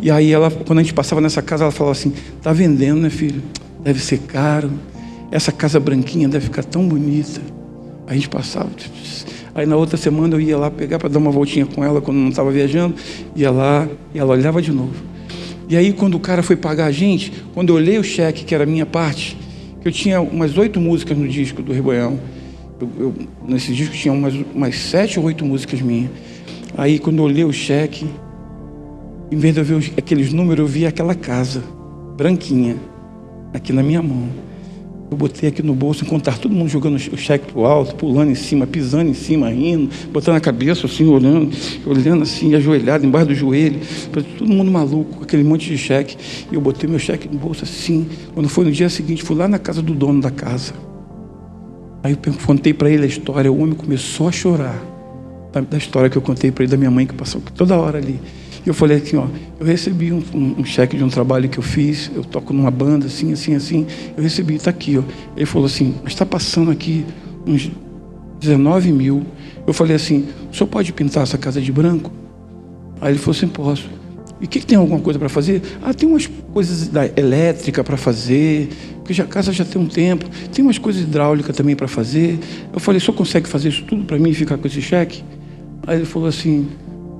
E 0.00 0.12
aí 0.12 0.30
ela, 0.30 0.48
quando 0.48 0.78
a 0.78 0.82
gente 0.84 0.94
passava 0.94 1.20
nessa 1.20 1.42
casa, 1.42 1.64
ela 1.64 1.72
falava 1.72 1.90
assim: 1.90 2.12
Tá 2.40 2.52
vendendo, 2.52 3.00
né, 3.00 3.10
filho? 3.10 3.42
Deve 3.82 3.98
ser 3.98 4.18
caro. 4.18 4.70
Essa 5.32 5.50
casa 5.50 5.80
branquinha 5.80 6.28
deve 6.28 6.44
ficar 6.44 6.62
tão 6.62 6.86
bonita. 6.86 7.40
A 8.06 8.14
gente 8.14 8.28
passava. 8.28 8.70
Aí 9.56 9.66
na 9.66 9.74
outra 9.74 9.96
semana 9.96 10.36
eu 10.36 10.40
ia 10.40 10.56
lá 10.56 10.70
pegar 10.70 11.00
para 11.00 11.08
dar 11.08 11.18
uma 11.18 11.32
voltinha 11.32 11.66
com 11.66 11.82
ela 11.82 12.00
quando 12.00 12.18
não 12.18 12.28
estava 12.28 12.52
viajando. 12.52 12.94
Ia 13.34 13.50
lá 13.50 13.88
e 14.14 14.20
ela 14.20 14.34
olhava 14.34 14.62
de 14.62 14.70
novo. 14.70 14.94
E 15.68 15.76
aí 15.76 15.92
quando 15.92 16.14
o 16.14 16.20
cara 16.20 16.44
foi 16.44 16.54
pagar 16.54 16.86
a 16.86 16.92
gente, 16.92 17.32
quando 17.54 17.70
eu 17.70 17.74
olhei 17.74 17.98
o 17.98 18.04
cheque, 18.04 18.44
que 18.44 18.54
era 18.54 18.62
a 18.62 18.66
minha 18.68 18.86
parte, 18.86 19.36
que 19.80 19.88
eu 19.88 19.90
tinha 19.90 20.20
umas 20.20 20.56
oito 20.56 20.80
músicas 20.80 21.18
no 21.18 21.26
disco 21.26 21.60
do 21.60 21.72
Reboião. 21.72 22.20
Eu, 22.80 22.90
eu, 22.98 23.14
nesse 23.46 23.72
disco 23.72 23.94
tinha 23.94 24.12
umas, 24.12 24.34
umas 24.54 24.76
sete 24.76 25.18
ou 25.18 25.26
oito 25.26 25.44
músicas 25.44 25.80
minhas. 25.80 26.10
Aí 26.76 26.98
quando 26.98 27.18
eu 27.18 27.24
olhei 27.24 27.44
o 27.44 27.52
cheque, 27.52 28.06
em 29.30 29.36
vez 29.36 29.54
de 29.54 29.60
eu 29.60 29.64
ver 29.64 29.92
aqueles 29.96 30.32
números, 30.32 30.60
eu 30.60 30.66
vi 30.66 30.86
aquela 30.86 31.14
casa 31.14 31.62
branquinha 32.16 32.76
aqui 33.52 33.72
na 33.72 33.82
minha 33.82 34.02
mão. 34.02 34.28
Eu 35.10 35.16
botei 35.16 35.48
aqui 35.48 35.62
no 35.62 35.74
bolso, 35.74 36.04
encontrar 36.04 36.36
todo 36.38 36.54
mundo 36.54 36.68
jogando 36.68 36.96
o 36.96 37.16
cheque 37.16 37.50
pro 37.50 37.64
alto, 37.64 37.94
pulando 37.94 38.30
em 38.30 38.34
cima, 38.34 38.66
pisando 38.66 39.10
em 39.10 39.14
cima, 39.14 39.48
rindo, 39.48 39.90
botando 40.12 40.36
a 40.36 40.40
cabeça 40.40 40.86
assim, 40.86 41.06
olhando, 41.06 41.50
olhando 41.86 42.22
assim, 42.22 42.54
ajoelhado 42.54 43.06
embaixo 43.06 43.28
do 43.28 43.34
joelho, 43.34 43.80
todo 44.12 44.46
mundo 44.46 44.70
maluco, 44.70 45.22
aquele 45.22 45.42
monte 45.42 45.66
de 45.70 45.78
cheque. 45.78 46.16
E 46.52 46.54
eu 46.54 46.60
botei 46.60 46.88
meu 46.88 46.98
cheque 46.98 47.26
no 47.26 47.38
bolso 47.38 47.64
assim. 47.64 48.06
Quando 48.34 48.50
foi 48.50 48.66
no 48.66 48.70
dia 48.70 48.90
seguinte, 48.90 49.22
fui 49.22 49.34
lá 49.34 49.48
na 49.48 49.58
casa 49.58 49.80
do 49.80 49.94
dono 49.94 50.20
da 50.20 50.30
casa. 50.30 50.74
Aí 52.02 52.12
eu 52.12 52.32
contei 52.46 52.72
para 52.72 52.90
ele 52.90 53.04
a 53.04 53.06
história, 53.06 53.50
o 53.50 53.60
homem 53.60 53.74
começou 53.74 54.28
a 54.28 54.32
chorar 54.32 54.80
da 55.68 55.78
história 55.78 56.08
que 56.08 56.16
eu 56.16 56.22
contei 56.22 56.50
para 56.52 56.64
ele 56.64 56.70
da 56.70 56.76
minha 56.76 56.90
mãe 56.90 57.06
que 57.06 57.14
passou 57.14 57.40
toda 57.54 57.76
hora 57.76 57.98
ali. 57.98 58.20
E 58.64 58.68
eu 58.68 58.74
falei 58.74 58.98
assim, 58.98 59.16
ó, 59.16 59.26
eu 59.58 59.66
recebi 59.66 60.12
um, 60.12 60.22
um, 60.34 60.56
um, 60.58 60.64
cheque 60.64 60.96
de 60.96 61.02
um 61.02 61.08
trabalho 61.08 61.48
que 61.48 61.58
eu 61.58 61.62
fiz, 61.62 62.10
eu 62.14 62.22
toco 62.22 62.52
numa 62.52 62.70
banda, 62.70 63.06
assim, 63.06 63.32
assim, 63.32 63.54
assim, 63.54 63.86
eu 64.16 64.22
recebi, 64.22 64.54
está 64.54 64.70
aqui, 64.70 64.98
ó. 64.98 65.02
Ele 65.36 65.46
falou 65.46 65.66
assim, 65.66 65.94
mas 66.02 66.12
está 66.12 66.26
passando 66.26 66.70
aqui 66.70 67.04
uns 67.46 67.70
19 68.40 68.92
mil. 68.92 69.24
Eu 69.66 69.72
falei 69.72 69.96
assim, 69.96 70.28
o 70.52 70.54
senhor 70.54 70.66
pode 70.66 70.92
pintar 70.92 71.22
essa 71.22 71.38
casa 71.38 71.60
de 71.60 71.72
branco? 71.72 72.10
Aí 73.00 73.12
ele 73.12 73.18
falou 73.18 73.36
assim, 73.36 73.48
posso. 73.48 73.88
E 74.40 74.44
o 74.44 74.48
que, 74.48 74.60
que, 74.60 74.66
tem 74.66 74.78
alguma 74.78 75.00
coisa 75.00 75.18
para 75.18 75.28
fazer? 75.28 75.62
Ah, 75.82 75.92
tem 75.92 76.08
umas 76.08 76.26
coisas 76.52 76.88
da 76.88 77.06
elétrica 77.06 77.82
para 77.82 77.96
fazer, 77.96 78.68
porque 79.08 79.22
a 79.22 79.24
casa 79.24 79.52
já 79.52 79.64
tem 79.64 79.80
um 79.80 79.86
tempo. 79.86 80.26
Tem 80.52 80.62
umas 80.62 80.76
coisas 80.76 81.00
hidráulicas 81.00 81.56
também 81.56 81.74
para 81.74 81.88
fazer. 81.88 82.38
Eu 82.70 82.78
falei, 82.78 83.00
senhor 83.00 83.14
consegue 83.14 83.48
fazer 83.48 83.70
isso 83.70 83.82
tudo 83.84 84.04
para 84.04 84.18
mim 84.18 84.28
e 84.28 84.34
ficar 84.34 84.58
com 84.58 84.66
esse 84.66 84.82
cheque? 84.82 85.24
Aí 85.86 85.96
ele 85.96 86.04
falou 86.04 86.28
assim, 86.28 86.68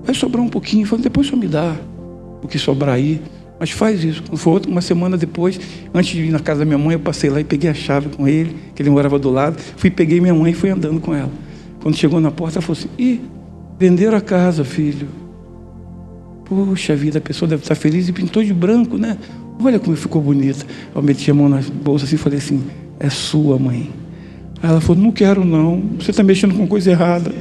Vai 0.04 0.14
sobrar 0.14 0.44
um 0.44 0.50
pouquinho. 0.50 0.82
Eu 0.82 0.86
falei, 0.86 1.02
depois 1.02 1.26
só 1.26 1.34
me 1.34 1.48
dá 1.48 1.74
o 2.42 2.46
que 2.46 2.58
sobrar 2.58 2.94
aí. 2.94 3.22
Mas 3.58 3.70
faz 3.70 4.04
isso. 4.04 4.22
Foi 4.34 4.60
uma 4.68 4.82
semana 4.82 5.16
depois, 5.16 5.58
antes 5.94 6.10
de 6.10 6.24
ir 6.24 6.30
na 6.30 6.38
casa 6.40 6.60
da 6.60 6.66
minha 6.66 6.76
mãe, 6.76 6.92
eu 6.92 7.00
passei 7.00 7.30
lá 7.30 7.40
e 7.40 7.44
peguei 7.44 7.70
a 7.70 7.74
chave 7.74 8.10
com 8.14 8.28
ele, 8.28 8.54
que 8.74 8.82
ele 8.82 8.90
morava 8.90 9.18
do 9.18 9.30
lado. 9.30 9.58
Fui, 9.78 9.90
peguei 9.90 10.20
minha 10.20 10.34
mãe 10.34 10.52
e 10.52 10.54
fui 10.54 10.68
andando 10.68 11.00
com 11.00 11.14
ela. 11.14 11.30
Quando 11.82 11.96
chegou 11.96 12.20
na 12.20 12.30
porta, 12.30 12.58
ela 12.58 12.62
falou 12.62 12.78
assim: 12.78 12.90
Ih, 12.98 13.22
venderam 13.78 14.18
a 14.18 14.20
casa, 14.20 14.62
filho. 14.62 15.08
Poxa 16.44 16.94
vida, 16.94 17.18
a 17.18 17.22
pessoa 17.22 17.48
deve 17.48 17.62
estar 17.62 17.74
feliz 17.74 18.08
e 18.08 18.12
pintou 18.12 18.44
de 18.44 18.52
branco, 18.52 18.98
né? 18.98 19.16
Olha 19.62 19.78
como 19.78 19.96
ficou 19.96 20.22
bonita. 20.22 20.64
Eu 20.94 21.02
meti 21.02 21.30
a 21.30 21.34
mão 21.34 21.48
na 21.48 21.60
bolsa 21.82 22.04
assim 22.04 22.14
e 22.14 22.18
falei 22.18 22.38
assim: 22.38 22.62
É 22.98 23.10
sua, 23.10 23.58
mãe. 23.58 23.90
Aí 24.62 24.70
ela 24.70 24.80
falou: 24.80 25.02
Não 25.02 25.12
quero, 25.12 25.44
não. 25.44 25.82
Você 25.98 26.10
está 26.10 26.22
mexendo 26.22 26.54
com 26.54 26.66
coisa 26.66 26.90
errada. 26.90 27.32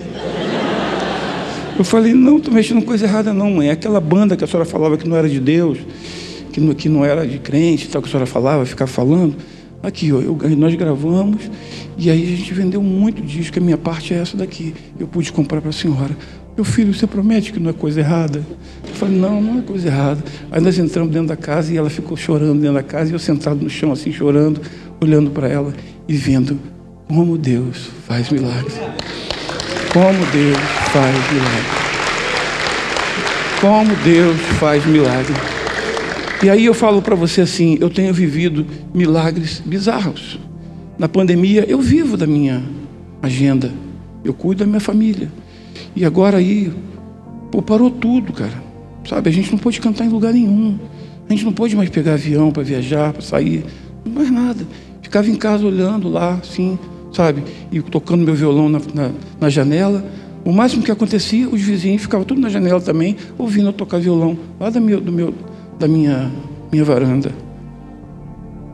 Eu 1.77 1.85
falei, 1.85 2.11
não, 2.11 2.37
estou 2.37 2.51
mexendo 2.51 2.79
com 2.79 2.87
coisa 2.87 3.05
errada 3.05 3.31
não, 3.31 3.51
mãe. 3.51 3.67
É 3.67 3.71
aquela 3.71 4.01
banda 4.01 4.35
que 4.35 4.43
a 4.43 4.47
senhora 4.47 4.67
falava 4.67 4.97
que 4.97 5.07
não 5.07 5.15
era 5.15 5.29
de 5.29 5.39
Deus, 5.39 5.77
que 6.51 6.59
não, 6.59 6.73
que 6.73 6.89
não 6.89 7.05
era 7.05 7.25
de 7.27 7.37
crente, 7.37 7.87
tal, 7.87 8.01
que 8.01 8.07
a 8.07 8.11
senhora 8.11 8.25
falava, 8.25 8.65
ficava 8.65 8.89
falando. 8.89 9.35
Aqui, 9.83 10.11
ó, 10.11 10.19
eu, 10.19 10.35
nós 10.57 10.73
gravamos 10.73 11.51
e 11.95 12.09
aí 12.09 12.33
a 12.33 12.35
gente 12.35 12.51
vendeu 12.51 12.81
muito 12.81 13.21
disco, 13.21 13.59
a 13.59 13.61
minha 13.61 13.77
parte 13.77 14.11
é 14.11 14.17
essa 14.17 14.35
daqui. 14.35 14.73
Eu 14.99 15.07
pude 15.07 15.31
comprar 15.31 15.61
para 15.61 15.69
a 15.69 15.73
senhora. 15.73 16.17
Meu 16.57 16.65
filho, 16.65 16.91
você 16.91 17.05
promete 17.05 17.53
que 17.53 17.59
não 17.59 17.69
é 17.69 17.73
coisa 17.73 17.99
errada? 17.99 18.43
Eu 18.87 18.95
falei, 18.95 19.15
não, 19.15 19.39
não 19.39 19.59
é 19.59 19.61
coisa 19.61 19.89
errada. 19.89 20.23
Aí 20.51 20.59
nós 20.59 20.75
entramos 20.79 21.13
dentro 21.13 21.27
da 21.27 21.35
casa 21.37 21.71
e 21.71 21.77
ela 21.77 21.87
ficou 21.87 22.17
chorando 22.17 22.59
dentro 22.59 22.73
da 22.73 22.81
casa 22.81 23.11
e 23.11 23.13
eu 23.13 23.19
sentado 23.19 23.61
no 23.61 23.69
chão 23.69 23.91
assim, 23.91 24.11
chorando, 24.11 24.59
olhando 24.99 25.29
para 25.29 25.47
ela 25.47 25.71
e 26.07 26.15
vendo 26.15 26.59
como 27.07 27.37
Deus 27.37 27.91
faz 28.07 28.31
milagres. 28.31 28.73
Como 29.93 30.17
Deus 30.31 30.57
faz 30.91 31.31
milagre. 31.31 31.67
Como 33.61 33.95
Deus 34.03 34.37
faz 34.59 34.83
milagre. 34.87 35.35
E 36.41 36.49
aí 36.49 36.65
eu 36.65 36.73
falo 36.73 37.03
para 37.03 37.13
você 37.13 37.41
assim, 37.41 37.77
eu 37.79 37.89
tenho 37.91 38.11
vivido 38.11 38.65
milagres 38.95 39.61
bizarros. 39.63 40.39
Na 40.97 41.07
pandemia 41.07 41.65
eu 41.69 41.79
vivo 41.79 42.17
da 42.17 42.25
minha 42.25 42.63
agenda, 43.21 43.71
eu 44.23 44.33
cuido 44.33 44.63
da 44.63 44.65
minha 44.65 44.79
família. 44.79 45.29
E 45.95 46.05
agora 46.05 46.37
aí, 46.37 46.71
pô, 47.51 47.61
parou 47.61 47.89
tudo, 47.89 48.33
cara. 48.33 48.63
Sabe, 49.07 49.29
a 49.29 49.33
gente 49.33 49.51
não 49.51 49.57
pode 49.57 49.79
cantar 49.79 50.05
em 50.05 50.09
lugar 50.09 50.33
nenhum. 50.33 50.77
A 51.29 51.33
gente 51.33 51.45
não 51.45 51.53
pode 51.53 51.75
mais 51.75 51.89
pegar 51.89 52.13
avião 52.13 52.51
para 52.51 52.63
viajar, 52.63 53.13
para 53.13 53.21
sair, 53.21 53.65
não 54.05 54.13
mais 54.13 54.31
nada. 54.31 54.65
Ficava 55.01 55.29
em 55.29 55.35
casa 55.35 55.65
olhando 55.65 56.09
lá, 56.09 56.33
assim, 56.33 56.77
sabe? 57.13 57.43
E 57.71 57.81
tocando 57.81 58.23
meu 58.23 58.35
violão 58.35 58.69
na, 58.69 58.79
na, 58.93 59.11
na 59.39 59.49
janela. 59.49 60.05
O 60.43 60.51
máximo 60.51 60.83
que 60.83 60.91
acontecia, 60.91 61.47
os 61.49 61.61
vizinhos 61.61 62.01
ficavam 62.01 62.25
tudo 62.25 62.39
na 62.39 62.49
janela 62.49 62.79
também, 62.79 63.17
ouvindo 63.37 63.67
eu 63.67 63.73
tocar 63.73 63.99
violão, 63.99 64.37
lá 64.59 64.69
da, 64.69 64.79
do 64.79 65.11
meu, 65.11 65.33
da 65.77 65.87
minha, 65.87 66.31
minha 66.71 66.83
varanda. 66.83 67.31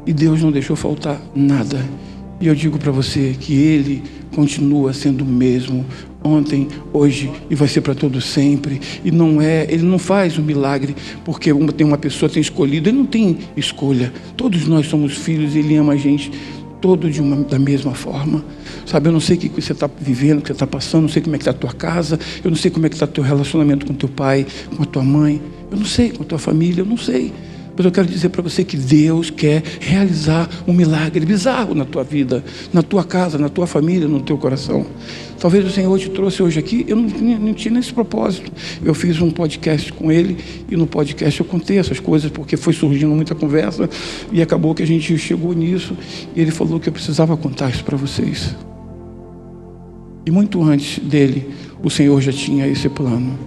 E 0.05 0.13
Deus 0.13 0.41
não 0.41 0.51
deixou 0.51 0.75
faltar 0.75 1.19
nada. 1.35 1.79
E 2.39 2.47
eu 2.47 2.53
digo 2.53 2.77
para 2.77 2.91
você 2.91 3.35
que 3.39 3.53
Ele 3.53 4.03
continua 4.35 4.93
sendo 4.93 5.23
o 5.23 5.27
mesmo 5.27 5.85
ontem, 6.23 6.67
hoje 6.91 7.31
e 7.49 7.55
vai 7.55 7.67
ser 7.67 7.81
para 7.81 7.93
todo 7.93 8.19
sempre. 8.21 8.79
E 9.03 9.11
não 9.11 9.41
é, 9.41 9.65
Ele 9.69 9.83
não 9.83 9.99
faz 9.99 10.37
um 10.37 10.43
milagre 10.43 10.95
porque 11.23 11.51
uma, 11.51 11.71
tem 11.71 11.85
uma 11.85 11.97
pessoa 11.97 12.29
tem 12.29 12.41
escolhido. 12.41 12.89
Ele 12.89 12.97
não 12.97 13.05
tem 13.05 13.37
escolha. 13.57 14.13
Todos 14.37 14.67
nós 14.67 14.87
somos 14.87 15.17
filhos 15.17 15.55
e 15.55 15.59
Ele 15.59 15.75
ama 15.75 15.93
a 15.93 15.97
gente 15.97 16.31
todo 16.83 17.09
de 17.09 17.21
uma, 17.21 17.37
da 17.37 17.57
mesma 17.57 17.93
forma. 17.93 18.43
Sabe, 18.85 19.07
eu 19.07 19.13
não 19.13 19.21
sei 19.21 19.37
o 19.37 19.39
que 19.39 19.49
você 19.49 19.71
está 19.71 19.89
vivendo, 19.99 20.39
o 20.39 20.41
que 20.41 20.47
você 20.47 20.53
está 20.53 20.67
passando, 20.67 21.03
não 21.03 21.09
sei 21.09 21.21
como 21.21 21.33
é 21.33 21.37
que 21.37 21.43
está 21.43 21.51
a 21.51 21.53
tua 21.53 21.71
casa, 21.71 22.19
eu 22.43 22.51
não 22.51 22.57
sei 22.57 22.69
como 22.69 22.85
é 22.85 22.89
que 22.89 22.95
está 22.95 23.07
teu 23.07 23.23
relacionamento 23.23 23.85
com 23.85 23.93
teu 23.93 24.09
pai, 24.09 24.45
com 24.75 24.83
a 24.83 24.85
tua 24.85 25.01
mãe, 25.01 25.41
eu 25.71 25.77
não 25.77 25.85
sei, 25.85 26.11
com 26.11 26.23
a 26.23 26.25
tua 26.25 26.37
família, 26.37 26.81
eu 26.81 26.85
não 26.85 26.97
sei. 26.97 27.31
Mas 27.75 27.85
eu 27.85 27.91
quero 27.91 28.07
dizer 28.07 28.29
para 28.29 28.41
você 28.41 28.63
que 28.63 28.77
Deus 28.77 29.29
quer 29.29 29.63
realizar 29.79 30.49
um 30.67 30.73
milagre 30.73 31.25
bizarro 31.25 31.73
na 31.73 31.85
tua 31.85 32.03
vida, 32.03 32.43
na 32.71 32.83
tua 32.83 33.03
casa, 33.03 33.37
na 33.37 33.49
tua 33.49 33.65
família, 33.65 34.07
no 34.07 34.21
teu 34.21 34.37
coração. 34.37 34.85
Talvez 35.39 35.65
o 35.65 35.69
Senhor 35.69 35.97
te 35.99 36.09
trouxe 36.09 36.41
hoje 36.41 36.59
aqui, 36.59 36.85
eu 36.87 36.95
não, 36.95 37.09
não 37.39 37.53
tinha 37.53 37.77
esse 37.79 37.91
propósito. 37.91 38.51
Eu 38.83 38.93
fiz 38.93 39.19
um 39.19 39.31
podcast 39.31 39.91
com 39.91 40.11
ele 40.11 40.37
e 40.69 40.75
no 40.75 40.85
podcast 40.85 41.39
eu 41.39 41.45
contei 41.45 41.79
essas 41.79 41.99
coisas 41.99 42.31
porque 42.31 42.55
foi 42.55 42.73
surgindo 42.73 43.13
muita 43.13 43.33
conversa 43.35 43.89
e 44.31 44.41
acabou 44.41 44.73
que 44.75 44.83
a 44.83 44.87
gente 44.87 45.17
chegou 45.17 45.53
nisso 45.53 45.97
e 46.35 46.39
ele 46.39 46.51
falou 46.51 46.79
que 46.79 46.87
eu 46.87 46.93
precisava 46.93 47.35
contar 47.35 47.71
isso 47.71 47.83
para 47.83 47.97
vocês. 47.97 48.55
E 50.25 50.31
muito 50.31 50.63
antes 50.63 50.99
dele, 50.99 51.49
o 51.83 51.89
Senhor 51.89 52.21
já 52.21 52.31
tinha 52.31 52.65
esse 52.67 52.87
plano 52.87 53.37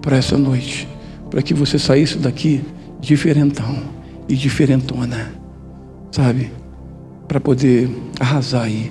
para 0.00 0.16
essa 0.16 0.38
noite, 0.38 0.88
para 1.28 1.42
que 1.42 1.52
você 1.52 1.78
saísse 1.78 2.16
daqui 2.16 2.62
diferentão 3.04 3.76
e 4.28 4.34
diferentona, 4.34 5.32
sabe? 6.10 6.50
Para 7.28 7.38
poder 7.38 7.88
arrasar 8.18 8.64
aí, 8.64 8.90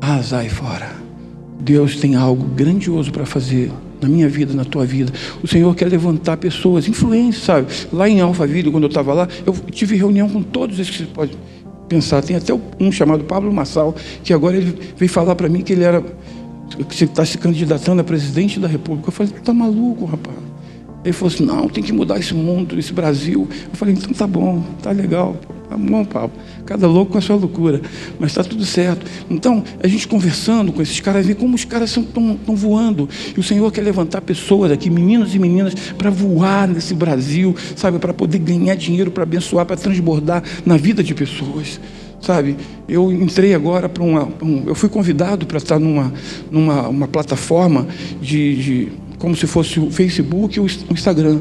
arrasar 0.00 0.40
aí 0.40 0.48
fora. 0.48 0.92
Deus 1.60 1.96
tem 1.96 2.14
algo 2.14 2.44
grandioso 2.44 3.10
para 3.10 3.24
fazer 3.24 3.72
na 4.00 4.08
minha 4.08 4.28
vida, 4.28 4.52
na 4.52 4.64
tua 4.64 4.84
vida. 4.84 5.12
O 5.42 5.48
Senhor 5.48 5.74
quer 5.74 5.88
levantar 5.88 6.36
pessoas, 6.36 6.86
influências, 6.86 7.44
sabe? 7.44 7.66
Lá 7.92 8.08
em 8.08 8.20
Alphaville, 8.20 8.70
quando 8.70 8.84
eu 8.84 8.88
estava 8.88 9.14
lá, 9.14 9.28
eu 9.46 9.54
tive 9.70 9.96
reunião 9.96 10.28
com 10.28 10.42
todos 10.42 10.78
esses 10.78 10.94
que 10.94 11.04
você 11.04 11.10
pode 11.10 11.38
pensar. 11.88 12.22
Tem 12.22 12.36
até 12.36 12.52
um 12.78 12.92
chamado 12.92 13.24
Pablo 13.24 13.52
Massal, 13.52 13.94
que 14.22 14.32
agora 14.32 14.56
ele 14.56 14.76
veio 14.96 15.10
falar 15.10 15.34
para 15.34 15.48
mim 15.48 15.62
que 15.62 15.72
ele 15.72 15.84
era 15.84 16.04
que 16.88 17.04
está 17.04 17.24
se 17.24 17.38
candidatando 17.38 18.00
a 18.00 18.04
presidente 18.04 18.60
da 18.60 18.68
República. 18.68 19.08
Eu 19.08 19.12
falei, 19.12 19.32
tá 19.44 19.54
maluco, 19.54 20.04
rapaz? 20.04 20.53
Ele 21.04 21.12
falou 21.12 21.32
assim, 21.32 21.44
não, 21.44 21.68
tem 21.68 21.84
que 21.84 21.92
mudar 21.92 22.18
esse 22.18 22.32
mundo, 22.32 22.78
esse 22.78 22.92
Brasil. 22.92 23.46
Eu 23.50 23.76
falei, 23.76 23.94
então 23.94 24.12
tá 24.12 24.26
bom, 24.26 24.62
tá 24.82 24.90
legal, 24.90 25.36
tá 25.68 25.76
bom, 25.76 26.04
Pablo. 26.04 26.32
Cada 26.64 26.86
louco 26.86 27.12
com 27.12 27.18
a 27.18 27.20
sua 27.20 27.36
loucura, 27.36 27.82
mas 28.18 28.30
está 28.30 28.42
tudo 28.42 28.64
certo. 28.64 29.04
Então, 29.28 29.62
a 29.82 29.86
gente 29.86 30.08
conversando 30.08 30.72
com 30.72 30.80
esses 30.80 30.98
caras, 31.00 31.26
vê 31.26 31.34
como 31.34 31.54
os 31.54 31.64
caras 31.64 31.90
estão 31.94 32.56
voando. 32.56 33.06
E 33.36 33.38
o 33.38 33.42
Senhor 33.42 33.70
quer 33.70 33.82
levantar 33.82 34.22
pessoas 34.22 34.72
aqui, 34.72 34.88
meninos 34.88 35.34
e 35.34 35.38
meninas, 35.38 35.74
para 35.98 36.08
voar 36.08 36.66
nesse 36.66 36.94
Brasil, 36.94 37.54
sabe, 37.76 37.98
para 37.98 38.14
poder 38.14 38.38
ganhar 38.38 38.74
dinheiro, 38.74 39.10
para 39.10 39.24
abençoar, 39.24 39.66
para 39.66 39.76
transbordar 39.76 40.42
na 40.64 40.78
vida 40.78 41.02
de 41.02 41.14
pessoas 41.14 41.78
sabe? 42.24 42.56
Eu 42.88 43.12
entrei 43.12 43.54
agora 43.54 43.88
para 43.88 44.02
uma, 44.02 44.28
um, 44.42 44.64
eu 44.66 44.74
fui 44.74 44.88
convidado 44.88 45.46
para 45.46 45.58
estar 45.58 45.78
numa, 45.78 46.12
numa 46.50 46.88
uma 46.88 47.06
plataforma 47.06 47.86
de, 48.20 48.56
de, 48.56 48.92
como 49.24 49.34
se 49.34 49.46
fosse 49.46 49.80
o 49.80 49.90
Facebook 49.90 50.60
ou 50.60 50.66
o 50.66 50.92
Instagram. 50.92 51.40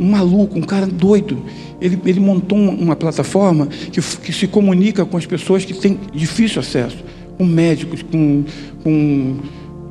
Um 0.00 0.10
maluco, 0.10 0.58
um 0.58 0.62
cara 0.62 0.88
doido. 0.88 1.40
Ele, 1.80 1.96
ele 2.04 2.18
montou 2.18 2.58
uma 2.58 2.96
plataforma 2.96 3.66
que, 3.66 4.00
que 4.00 4.32
se 4.32 4.48
comunica 4.48 5.04
com 5.04 5.16
as 5.16 5.24
pessoas 5.24 5.64
que 5.64 5.72
têm 5.72 6.00
difícil 6.12 6.58
acesso, 6.58 6.96
com 7.38 7.44
médicos, 7.44 8.02
com, 8.02 8.42
com 8.82 9.36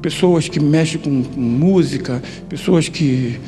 pessoas 0.01 0.49
que 0.49 0.59
mexem 0.59 0.99
com, 0.99 1.23
com 1.23 1.39
música, 1.39 2.21
pessoas 2.49 2.89
que 2.89 3.39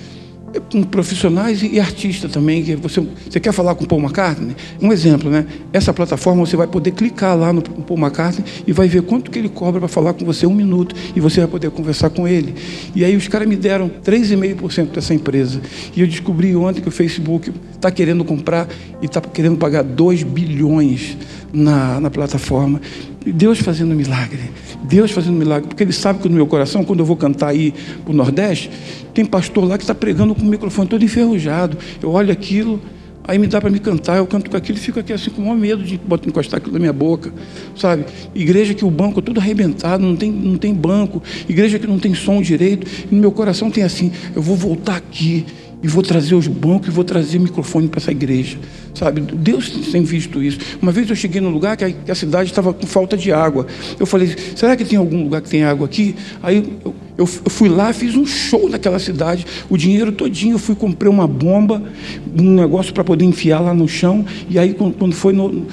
com 0.72 0.84
profissionais 0.84 1.62
e 1.63 1.80
artistas 1.80 2.32
também. 2.32 2.63
Que 2.63 2.76
você, 2.76 3.06
você 3.30 3.39
quer 3.39 3.52
falar 3.52 3.76
com 3.76 3.84
o 3.84 3.88
Paul 3.88 4.02
McCartney? 4.02 4.56
Um 4.82 4.92
exemplo, 4.92 5.30
né? 5.30 5.46
Essa 5.72 5.94
plataforma 5.94 6.46
você 6.46 6.56
vai 6.56 6.68
poder 6.68 6.92
clicar 6.92 7.38
lá 7.38 7.52
no 7.52 7.62
Paul 7.62 8.00
McCartney 8.00 8.46
e 8.66 8.72
vai 8.72 8.88
ver 8.88 9.04
quanto 9.04 9.32
que 9.32 9.39
ele 9.39 9.50
cobra 9.50 9.80
para 9.80 9.88
falar 9.88 10.13
com 10.13 10.26
você 10.26 10.46
um 10.46 10.54
minuto 10.54 10.96
e 11.16 11.20
você 11.20 11.42
vai 11.42 11.50
poder 11.50 11.72
conversar 11.72 12.10
com 12.10 12.28
ele. 12.28 12.56
E 12.96 13.04
aí 13.04 13.16
os 13.16 13.28
caras 13.28 13.48
me 13.48 13.56
deram 13.56 13.89
3,5% 14.04 14.92
dessa 14.92 15.13
empresa. 15.13 15.62
E 15.96 16.02
eu 16.02 16.08
descobri 16.08 16.56
ontem 16.56 16.82
que 16.82 16.88
o 16.88 16.92
Facebook 16.92 17.52
está 17.72 17.92
querendo 17.92 18.24
comprar 18.24 18.68
e 19.02 19.06
está 19.06 19.22
querendo 19.22 19.58
pagar 19.58 19.84
2 19.84 20.24
bilhões 20.24 21.18
na, 21.52 22.00
na 22.00 22.10
plataforma. 22.10 22.82
Deus 23.26 23.60
fazendo 23.60 23.96
milagre. 23.96 24.52
Deus 24.84 25.12
fazendo 25.12 25.36
milagre. 25.36 25.68
Porque 25.68 25.84
Ele 25.84 25.94
sabe 25.94 26.20
que 26.20 26.30
no 26.30 26.36
meu 26.36 26.48
coração, 26.48 26.84
quando 26.84 27.00
eu 27.00 27.06
vou 27.06 27.16
cantar 27.16 27.50
aí 27.50 27.74
para 28.04 28.12
o 28.12 28.16
Nordeste, 28.16 28.70
tem 29.14 29.26
pastor 29.26 29.66
lá 29.66 29.78
que 29.78 29.84
está 29.84 29.96
pregando 29.96 30.36
com 30.36 30.42
o 30.42 30.46
microfone 30.46 30.88
todo 30.88 31.04
enferrujado. 31.04 31.78
Eu 32.02 32.12
olho 32.12 32.32
aquilo, 32.32 32.82
aí 33.24 33.38
me 33.38 33.48
dá 33.48 33.62
para 33.62 33.70
me 33.70 33.80
cantar, 33.80 34.18
eu 34.18 34.28
canto 34.28 34.50
com 34.50 34.58
aquilo 34.58 34.78
e 34.78 34.82
fico 34.82 35.00
aqui 35.00 35.14
assim 35.14 35.30
com 35.30 35.42
o 35.42 35.46
maior 35.46 35.58
medo 35.58 35.84
de 35.84 35.98
botar, 35.98 36.28
encostar 36.28 36.58
aquilo 36.58 36.74
na 36.74 36.80
minha 36.80 36.94
boca. 36.94 37.34
Sabe? 37.76 38.06
Igreja 38.36 38.74
que 38.74 38.84
o 38.84 38.92
banco 38.92 39.20
é 39.20 39.24
tudo 39.24 39.40
arrebentado, 39.40 40.04
não 40.04 40.16
tem, 40.16 40.32
não 40.32 40.58
tem 40.58 40.74
banco. 40.74 41.22
Igreja 41.48 41.80
que 41.80 41.88
não 41.88 42.00
tem 42.00 42.14
som 42.14 42.42
direito. 42.42 42.86
E 43.10 43.16
no 43.16 43.22
meu 43.22 43.32
coração 43.32 43.72
tem 43.72 43.84
assim, 43.84 44.12
eu 44.36 44.42
vou 44.42 44.56
voltar 44.56 44.98
aqui 44.98 45.46
e 45.84 45.88
vou 45.88 46.02
trazer 46.02 46.34
os 46.34 46.48
bancos 46.48 46.88
e 46.88 46.91
vou 46.91 47.04
trazer 47.04 47.38
microfone 47.38 47.89
para 47.89 48.00
essa 48.00 48.12
igreja. 48.12 48.58
Sabe? 48.93 49.22
Deus 49.22 49.69
tem 49.91 50.04
visto 50.04 50.41
isso. 50.41 50.58
Uma 50.82 50.91
vez 50.91 51.10
eu 51.10 51.15
cheguei 51.15 51.41
num 51.41 51.50
lugar 51.50 51.76
que 51.76 51.84
a, 51.84 51.91
que 51.91 52.10
a 52.10 52.15
cidade 52.15 52.50
estava 52.50 52.74
com 52.74 52.88
falta 52.88 53.17
de 53.17 53.32
água. 53.32 53.67
Eu 54.00 54.06
falei, 54.06 54.34
será 54.56 54.76
que 54.78 54.86
tem 54.86 54.98
algum 54.98 55.24
lugar 55.24 55.41
que 55.41 55.50
tem 55.50 55.63
água 55.63 55.86
aqui? 55.86 56.15
Aí 56.41 56.58
eu, 56.58 56.96
eu, 57.17 57.30
eu 57.46 57.52
fui 57.52 57.67
lá, 57.67 57.91
fiz 57.91 58.15
um 58.15 58.26
show 58.26 58.69
naquela 58.69 58.98
cidade, 58.98 59.46
o 59.69 59.78
dinheiro 59.78 60.12
todinho, 60.12 60.56
eu 60.56 60.60
fui 60.60 60.76
comprei 60.76 61.12
uma 61.12 61.28
bomba, 61.28 61.84
um 62.34 62.56
negócio 62.56 62.93
para 62.93 63.04
poder 63.04 63.26
enfiar 63.26 63.60
lá 63.60 63.74
no 63.74 63.88
chão, 63.88 64.26
e 64.50 64.58
aí 64.58 64.74
quando 64.74 65.13
foi 65.13 65.34
no, 65.34 65.67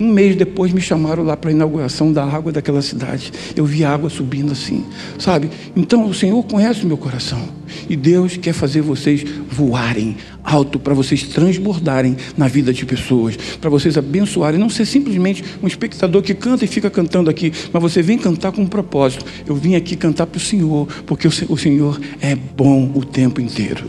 um 0.00 0.08
mês 0.08 0.34
depois 0.34 0.72
me 0.72 0.80
chamaram 0.80 1.22
lá 1.22 1.36
para 1.36 1.50
a 1.50 1.52
inauguração 1.52 2.12
da 2.12 2.24
água 2.24 2.50
daquela 2.50 2.80
cidade. 2.80 3.32
Eu 3.54 3.66
vi 3.66 3.84
a 3.84 3.92
água 3.92 4.08
subindo 4.08 4.52
assim, 4.52 4.84
sabe? 5.18 5.50
Então 5.76 6.06
o 6.06 6.14
Senhor 6.14 6.42
conhece 6.44 6.84
o 6.84 6.86
meu 6.86 6.96
coração. 6.96 7.59
E 7.90 7.96
Deus 7.96 8.36
quer 8.36 8.52
fazer 8.52 8.82
vocês 8.82 9.24
voarem 9.50 10.16
alto 10.44 10.78
para 10.78 10.94
vocês 10.94 11.24
transbordarem 11.24 12.16
na 12.36 12.46
vida 12.46 12.72
de 12.72 12.86
pessoas, 12.86 13.36
para 13.60 13.68
vocês 13.68 13.98
abençoarem, 13.98 14.60
não 14.60 14.70
ser 14.70 14.86
simplesmente 14.86 15.42
um 15.60 15.66
espectador 15.66 16.22
que 16.22 16.32
canta 16.32 16.64
e 16.64 16.68
fica 16.68 16.88
cantando 16.88 17.28
aqui, 17.28 17.52
mas 17.72 17.82
você 17.82 18.00
vem 18.00 18.16
cantar 18.16 18.52
com 18.52 18.62
um 18.62 18.66
propósito. 18.66 19.24
Eu 19.44 19.56
vim 19.56 19.74
aqui 19.74 19.96
cantar 19.96 20.28
para 20.28 20.38
o 20.38 20.40
Senhor, 20.40 20.86
porque 21.04 21.26
o 21.26 21.56
Senhor 21.56 22.00
é 22.20 22.36
bom 22.36 22.92
o 22.94 23.04
tempo 23.04 23.40
inteiro. 23.40 23.84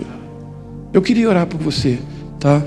Eu 0.91 1.03
queria 1.03 1.29
orar 1.29 1.45
por 1.45 1.59
você, 1.59 1.99
tá? 2.39 2.65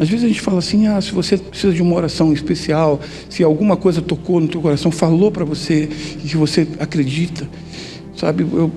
Às 0.00 0.08
vezes 0.08 0.24
a 0.24 0.28
gente 0.28 0.40
fala 0.40 0.58
assim, 0.58 0.88
ah, 0.88 1.00
se 1.00 1.12
você 1.12 1.38
precisa 1.38 1.72
de 1.72 1.80
uma 1.80 1.94
oração 1.94 2.32
especial, 2.32 3.00
se 3.30 3.44
alguma 3.44 3.76
coisa 3.76 4.02
tocou 4.02 4.40
no 4.40 4.48
teu 4.48 4.60
coração, 4.60 4.90
falou 4.90 5.30
para 5.30 5.44
você 5.44 5.88
e 6.24 6.28
que 6.28 6.36
você 6.36 6.66
acredita, 6.80 7.48
sabe? 8.16 8.42
Eu, 8.42 8.72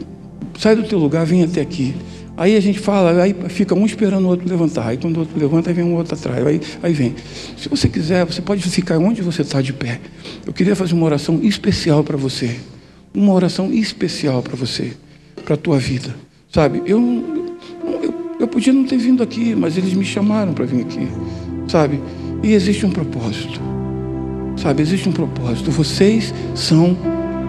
sai 0.60 0.76
do 0.76 0.84
teu 0.84 1.00
lugar, 1.00 1.26
vem 1.26 1.43
até 1.43 1.62
aqui. 1.62 1.95
Aí 2.36 2.56
a 2.56 2.60
gente 2.60 2.80
fala, 2.80 3.22
aí 3.24 3.36
fica 3.50 3.74
um 3.74 3.86
esperando 3.86 4.26
o 4.26 4.28
outro 4.28 4.48
levantar. 4.48 4.88
Aí 4.88 4.98
quando 4.98 5.17
o 5.17 5.19
outro 5.22 5.39
levanta, 5.39 5.69
aí 5.69 5.74
vem 5.74 5.86
um 5.86 5.95
outro 5.95 6.15
atrás. 6.15 6.45
Aí, 6.45 6.62
aí 6.84 6.93
vem. 6.93 7.15
Se 7.58 7.67
você 7.67 7.88
quiser, 7.88 8.26
você 8.26 8.41
pode 8.41 8.62
ficar 8.62 8.98
onde 8.98 9.22
você 9.22 9.41
está 9.41 9.62
de 9.62 9.74
pé. 9.74 10.00
Eu 10.45 10.54
queria 10.54 10.76
fazer 10.76 10.93
uma 10.93 11.06
oração 11.06 11.39
especial 11.41 12.04
para 12.04 12.17
você. 12.17 12.58
Uma 13.13 13.34
oração 13.34 13.74
especial 13.74 14.43
para 14.43 14.56
você, 14.56 14.93
para 15.43 15.56
a 15.56 15.58
tua 15.58 15.80
vida. 15.80 16.15
Sabe? 16.52 16.82
Eu, 16.86 17.48
eu 18.39 18.48
podia 18.48 18.74
não 18.74 18.86
ter 18.86 18.98
vindo 18.98 19.22
aqui, 19.22 19.56
mas 19.56 19.78
eles 19.78 19.93
me 19.93 20.06
chamaram 20.06 20.54
para 20.54 20.65
vir 20.65 20.82
aqui, 20.82 21.08
sabe? 21.67 22.00
E 22.41 22.54
existe 22.54 22.86
um 22.86 22.89
propósito, 22.89 23.60
sabe? 24.56 24.82
Existe 24.82 25.10
um 25.10 25.12
propósito. 25.12 25.72
Vocês 25.72 26.34
são 26.56 26.98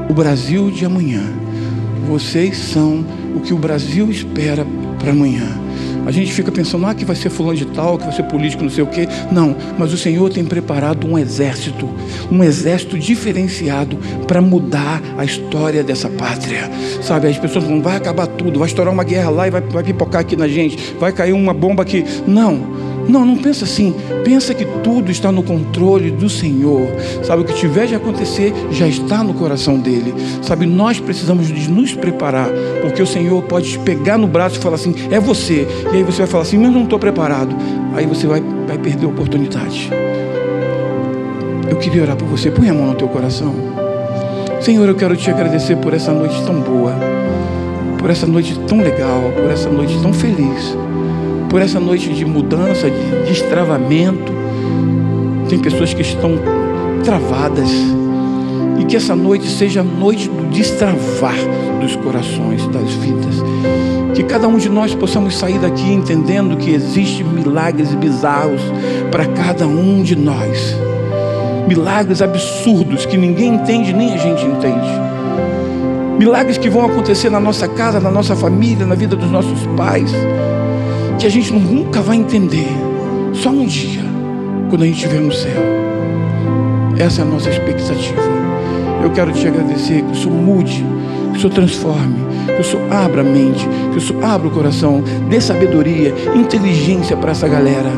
o 0.09 0.13
Brasil 0.13 0.71
de 0.71 0.85
amanhã. 0.85 1.23
Vocês 2.11 2.59
são 2.59 3.05
o 3.37 3.41
que 3.41 3.55
o 3.55 3.57
Brasil 3.57 4.11
espera 4.11 4.67
para 4.99 5.13
amanhã. 5.13 5.47
A 6.05 6.11
gente 6.11 6.33
fica 6.33 6.51
pensando, 6.51 6.85
ah, 6.87 6.93
que 6.93 7.05
vai 7.05 7.15
ser 7.15 7.31
fulano 7.31 7.57
de 7.57 7.67
tal, 7.67 7.97
que 7.97 8.03
vai 8.03 8.13
ser 8.13 8.25
político, 8.25 8.65
não 8.65 8.71
sei 8.71 8.83
o 8.83 8.87
quê. 8.89 9.07
Não, 9.31 9.55
mas 9.79 9.93
o 9.93 9.97
Senhor 9.97 10.29
tem 10.29 10.45
preparado 10.45 11.07
um 11.07 11.17
exército, 11.17 11.89
um 12.29 12.43
exército 12.43 12.99
diferenciado 12.99 13.97
para 14.27 14.43
mudar 14.43 15.01
a 15.17 15.25
história 15.25 15.85
dessa 15.85 16.09
pátria. 16.09 16.69
Sabe, 17.01 17.29
as 17.29 17.39
pessoas 17.39 17.65
vão, 17.65 17.81
vai 17.81 17.95
acabar 17.95 18.27
tudo, 18.27 18.59
vai 18.59 18.67
estourar 18.67 18.93
uma 18.93 19.05
guerra 19.05 19.31
lá 19.31 19.47
e 19.47 19.51
vai, 19.53 19.61
vai 19.61 19.85
pipocar 19.85 20.23
aqui 20.23 20.35
na 20.35 20.49
gente, 20.49 20.97
vai 20.99 21.13
cair 21.13 21.33
uma 21.33 21.55
bomba 21.55 21.85
aqui. 21.85 22.05
Não, 22.27 22.59
não, 23.11 23.25
não 23.25 23.37
pensa 23.37 23.65
assim. 23.65 23.95
Pensa 24.25 24.55
que 24.55 24.65
tudo 24.65 25.11
está 25.11 25.31
no 25.33 25.43
controle 25.43 26.11
do 26.11 26.29
Senhor. 26.29 26.89
Sabe, 27.23 27.43
o 27.43 27.45
que 27.45 27.55
tiver 27.55 27.87
de 27.87 27.95
acontecer 27.95 28.53
já 28.71 28.87
está 28.87 29.23
no 29.23 29.35
coração 29.35 29.79
dele. 29.79 30.15
Sabe, 30.43 30.67
nós 30.67 31.01
precisamos 31.01 31.49
de 31.49 31.71
nos 31.71 31.93
preparar, 31.93 32.49
porque 32.81 33.03
o 33.03 33.07
Senhor 33.07 33.43
pode 33.43 33.71
te 33.71 33.79
pegar 33.79 34.17
no 34.17 34.27
braço 34.27 34.57
e 34.57 34.63
falar 34.63 34.77
assim: 34.77 34.95
é 35.11 35.19
você. 35.19 35.67
E 35.93 35.97
aí 35.97 36.03
você 36.03 36.19
vai 36.19 36.27
falar 36.27 36.43
assim: 36.43 36.59
mas 36.59 36.73
não 36.73 36.85
estou 36.85 36.99
preparado. 36.99 37.55
Aí 37.95 38.07
você 38.07 38.27
vai, 38.27 38.43
vai 38.67 38.79
perder 38.79 39.07
a 39.07 39.09
oportunidade. 39.09 39.91
Eu 41.69 41.77
queria 41.77 42.03
orar 42.03 42.17
por 42.17 42.29
você. 42.29 42.51
Põe 42.51 42.69
a 42.69 42.75
mão 42.75 42.87
no 42.87 42.95
teu 42.95 43.09
coração. 43.09 43.55
Senhor, 44.61 44.87
eu 44.87 44.95
quero 44.95 45.17
te 45.17 45.31
agradecer 45.31 45.77
por 45.77 45.95
essa 45.95 46.13
noite 46.13 46.41
tão 46.45 46.61
boa, 46.61 46.95
por 47.99 48.11
essa 48.11 48.27
noite 48.27 48.59
tão 48.69 48.79
legal, 48.79 49.33
por 49.35 49.51
essa 49.51 49.71
noite 49.71 49.99
tão 50.03 50.13
feliz 50.13 50.77
por 51.51 51.61
essa 51.61 51.81
noite 51.81 52.15
de 52.15 52.25
mudança, 52.25 52.89
de 52.89 53.29
destravamento. 53.29 54.33
Tem 55.49 55.59
pessoas 55.59 55.93
que 55.93 56.01
estão 56.01 56.39
travadas. 57.05 57.69
E 58.79 58.85
que 58.85 58.97
essa 58.97 59.15
noite 59.15 59.47
seja 59.49 59.81
a 59.81 59.85
noite 59.85 60.29
do 60.29 60.49
destravar 60.49 61.35
dos 61.81 61.97
corações, 61.97 62.67
das 62.69 62.93
vidas. 62.95 63.35
Que 64.15 64.23
cada 64.23 64.47
um 64.47 64.57
de 64.57 64.69
nós 64.69 64.95
possamos 64.95 65.37
sair 65.37 65.59
daqui 65.59 65.93
entendendo 65.93 66.57
que 66.57 66.71
existem 66.71 67.27
milagres 67.27 67.93
bizarros 67.95 68.63
para 69.11 69.27
cada 69.27 69.67
um 69.67 70.03
de 70.03 70.15
nós. 70.17 70.77
Milagres 71.69 72.23
absurdos 72.23 73.05
que 73.05 73.17
ninguém 73.17 73.55
entende, 73.55 73.93
nem 73.93 74.15
a 74.15 74.17
gente 74.17 74.45
entende. 74.45 74.89
Milagres 76.19 76.59
que 76.59 76.71
vão 76.71 76.85
acontecer 76.85 77.31
na 77.31 77.41
nossa 77.41 77.67
casa, 77.67 77.99
na 77.99 78.11
nossa 78.11 78.37
família, 78.37 78.87
na 78.87 78.95
vida 78.95 79.17
dos 79.17 79.31
nossos 79.31 79.67
pais, 79.77 80.13
que 81.21 81.27
a 81.27 81.31
gente 81.31 81.53
nunca 81.53 82.01
vai 82.01 82.17
entender. 82.17 82.67
Só 83.35 83.51
um 83.51 83.67
dia, 83.67 84.03
quando 84.71 84.85
a 84.85 84.87
gente 84.87 85.05
estiver 85.05 85.21
no 85.21 85.31
céu. 85.31 85.63
Essa 86.99 87.21
é 87.21 87.25
a 87.25 87.27
nossa 87.27 87.51
expectativa. 87.51 88.23
Eu 89.03 89.11
quero 89.11 89.31
te 89.31 89.47
agradecer 89.47 90.03
que 90.03 90.13
o 90.13 90.15
Senhor 90.15 90.35
mude, 90.35 90.83
que 91.31 91.37
o 91.37 91.41
Senhor 91.43 91.53
transforme, 91.53 92.17
que 92.47 92.61
o 92.63 92.65
Senhor 92.65 92.91
abra 92.91 93.21
a 93.21 93.25
mente, 93.25 93.69
que 93.93 93.99
o 93.99 94.01
Senhor 94.01 94.25
abra 94.25 94.49
o 94.49 94.51
coração, 94.51 95.05
dê 95.29 95.39
sabedoria, 95.43 96.15
inteligência 96.35 97.15
para 97.15 97.33
essa 97.33 97.47
galera, 97.47 97.91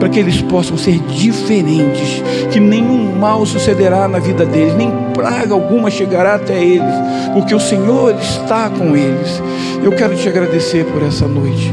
para 0.00 0.08
que 0.08 0.18
eles 0.18 0.40
possam 0.40 0.78
ser 0.78 0.98
diferentes, 1.00 2.22
que 2.50 2.60
nenhum 2.60 3.14
mal 3.18 3.44
sucederá 3.44 4.08
na 4.08 4.18
vida 4.18 4.46
deles, 4.46 4.74
nem 4.74 4.90
praga 5.12 5.52
alguma 5.52 5.90
chegará 5.90 6.36
até 6.36 6.64
eles, 6.64 6.94
porque 7.34 7.54
o 7.54 7.60
Senhor 7.60 8.14
está 8.18 8.70
com 8.70 8.96
eles. 8.96 9.42
Eu 9.82 9.92
quero 9.92 10.16
te 10.16 10.26
agradecer 10.30 10.86
por 10.86 11.02
essa 11.02 11.28
noite, 11.28 11.70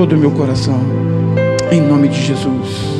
todo 0.00 0.14
o 0.14 0.18
meu 0.18 0.30
coração, 0.30 0.80
em 1.70 1.78
nome 1.78 2.08
de 2.08 2.22
Jesus. 2.22 2.99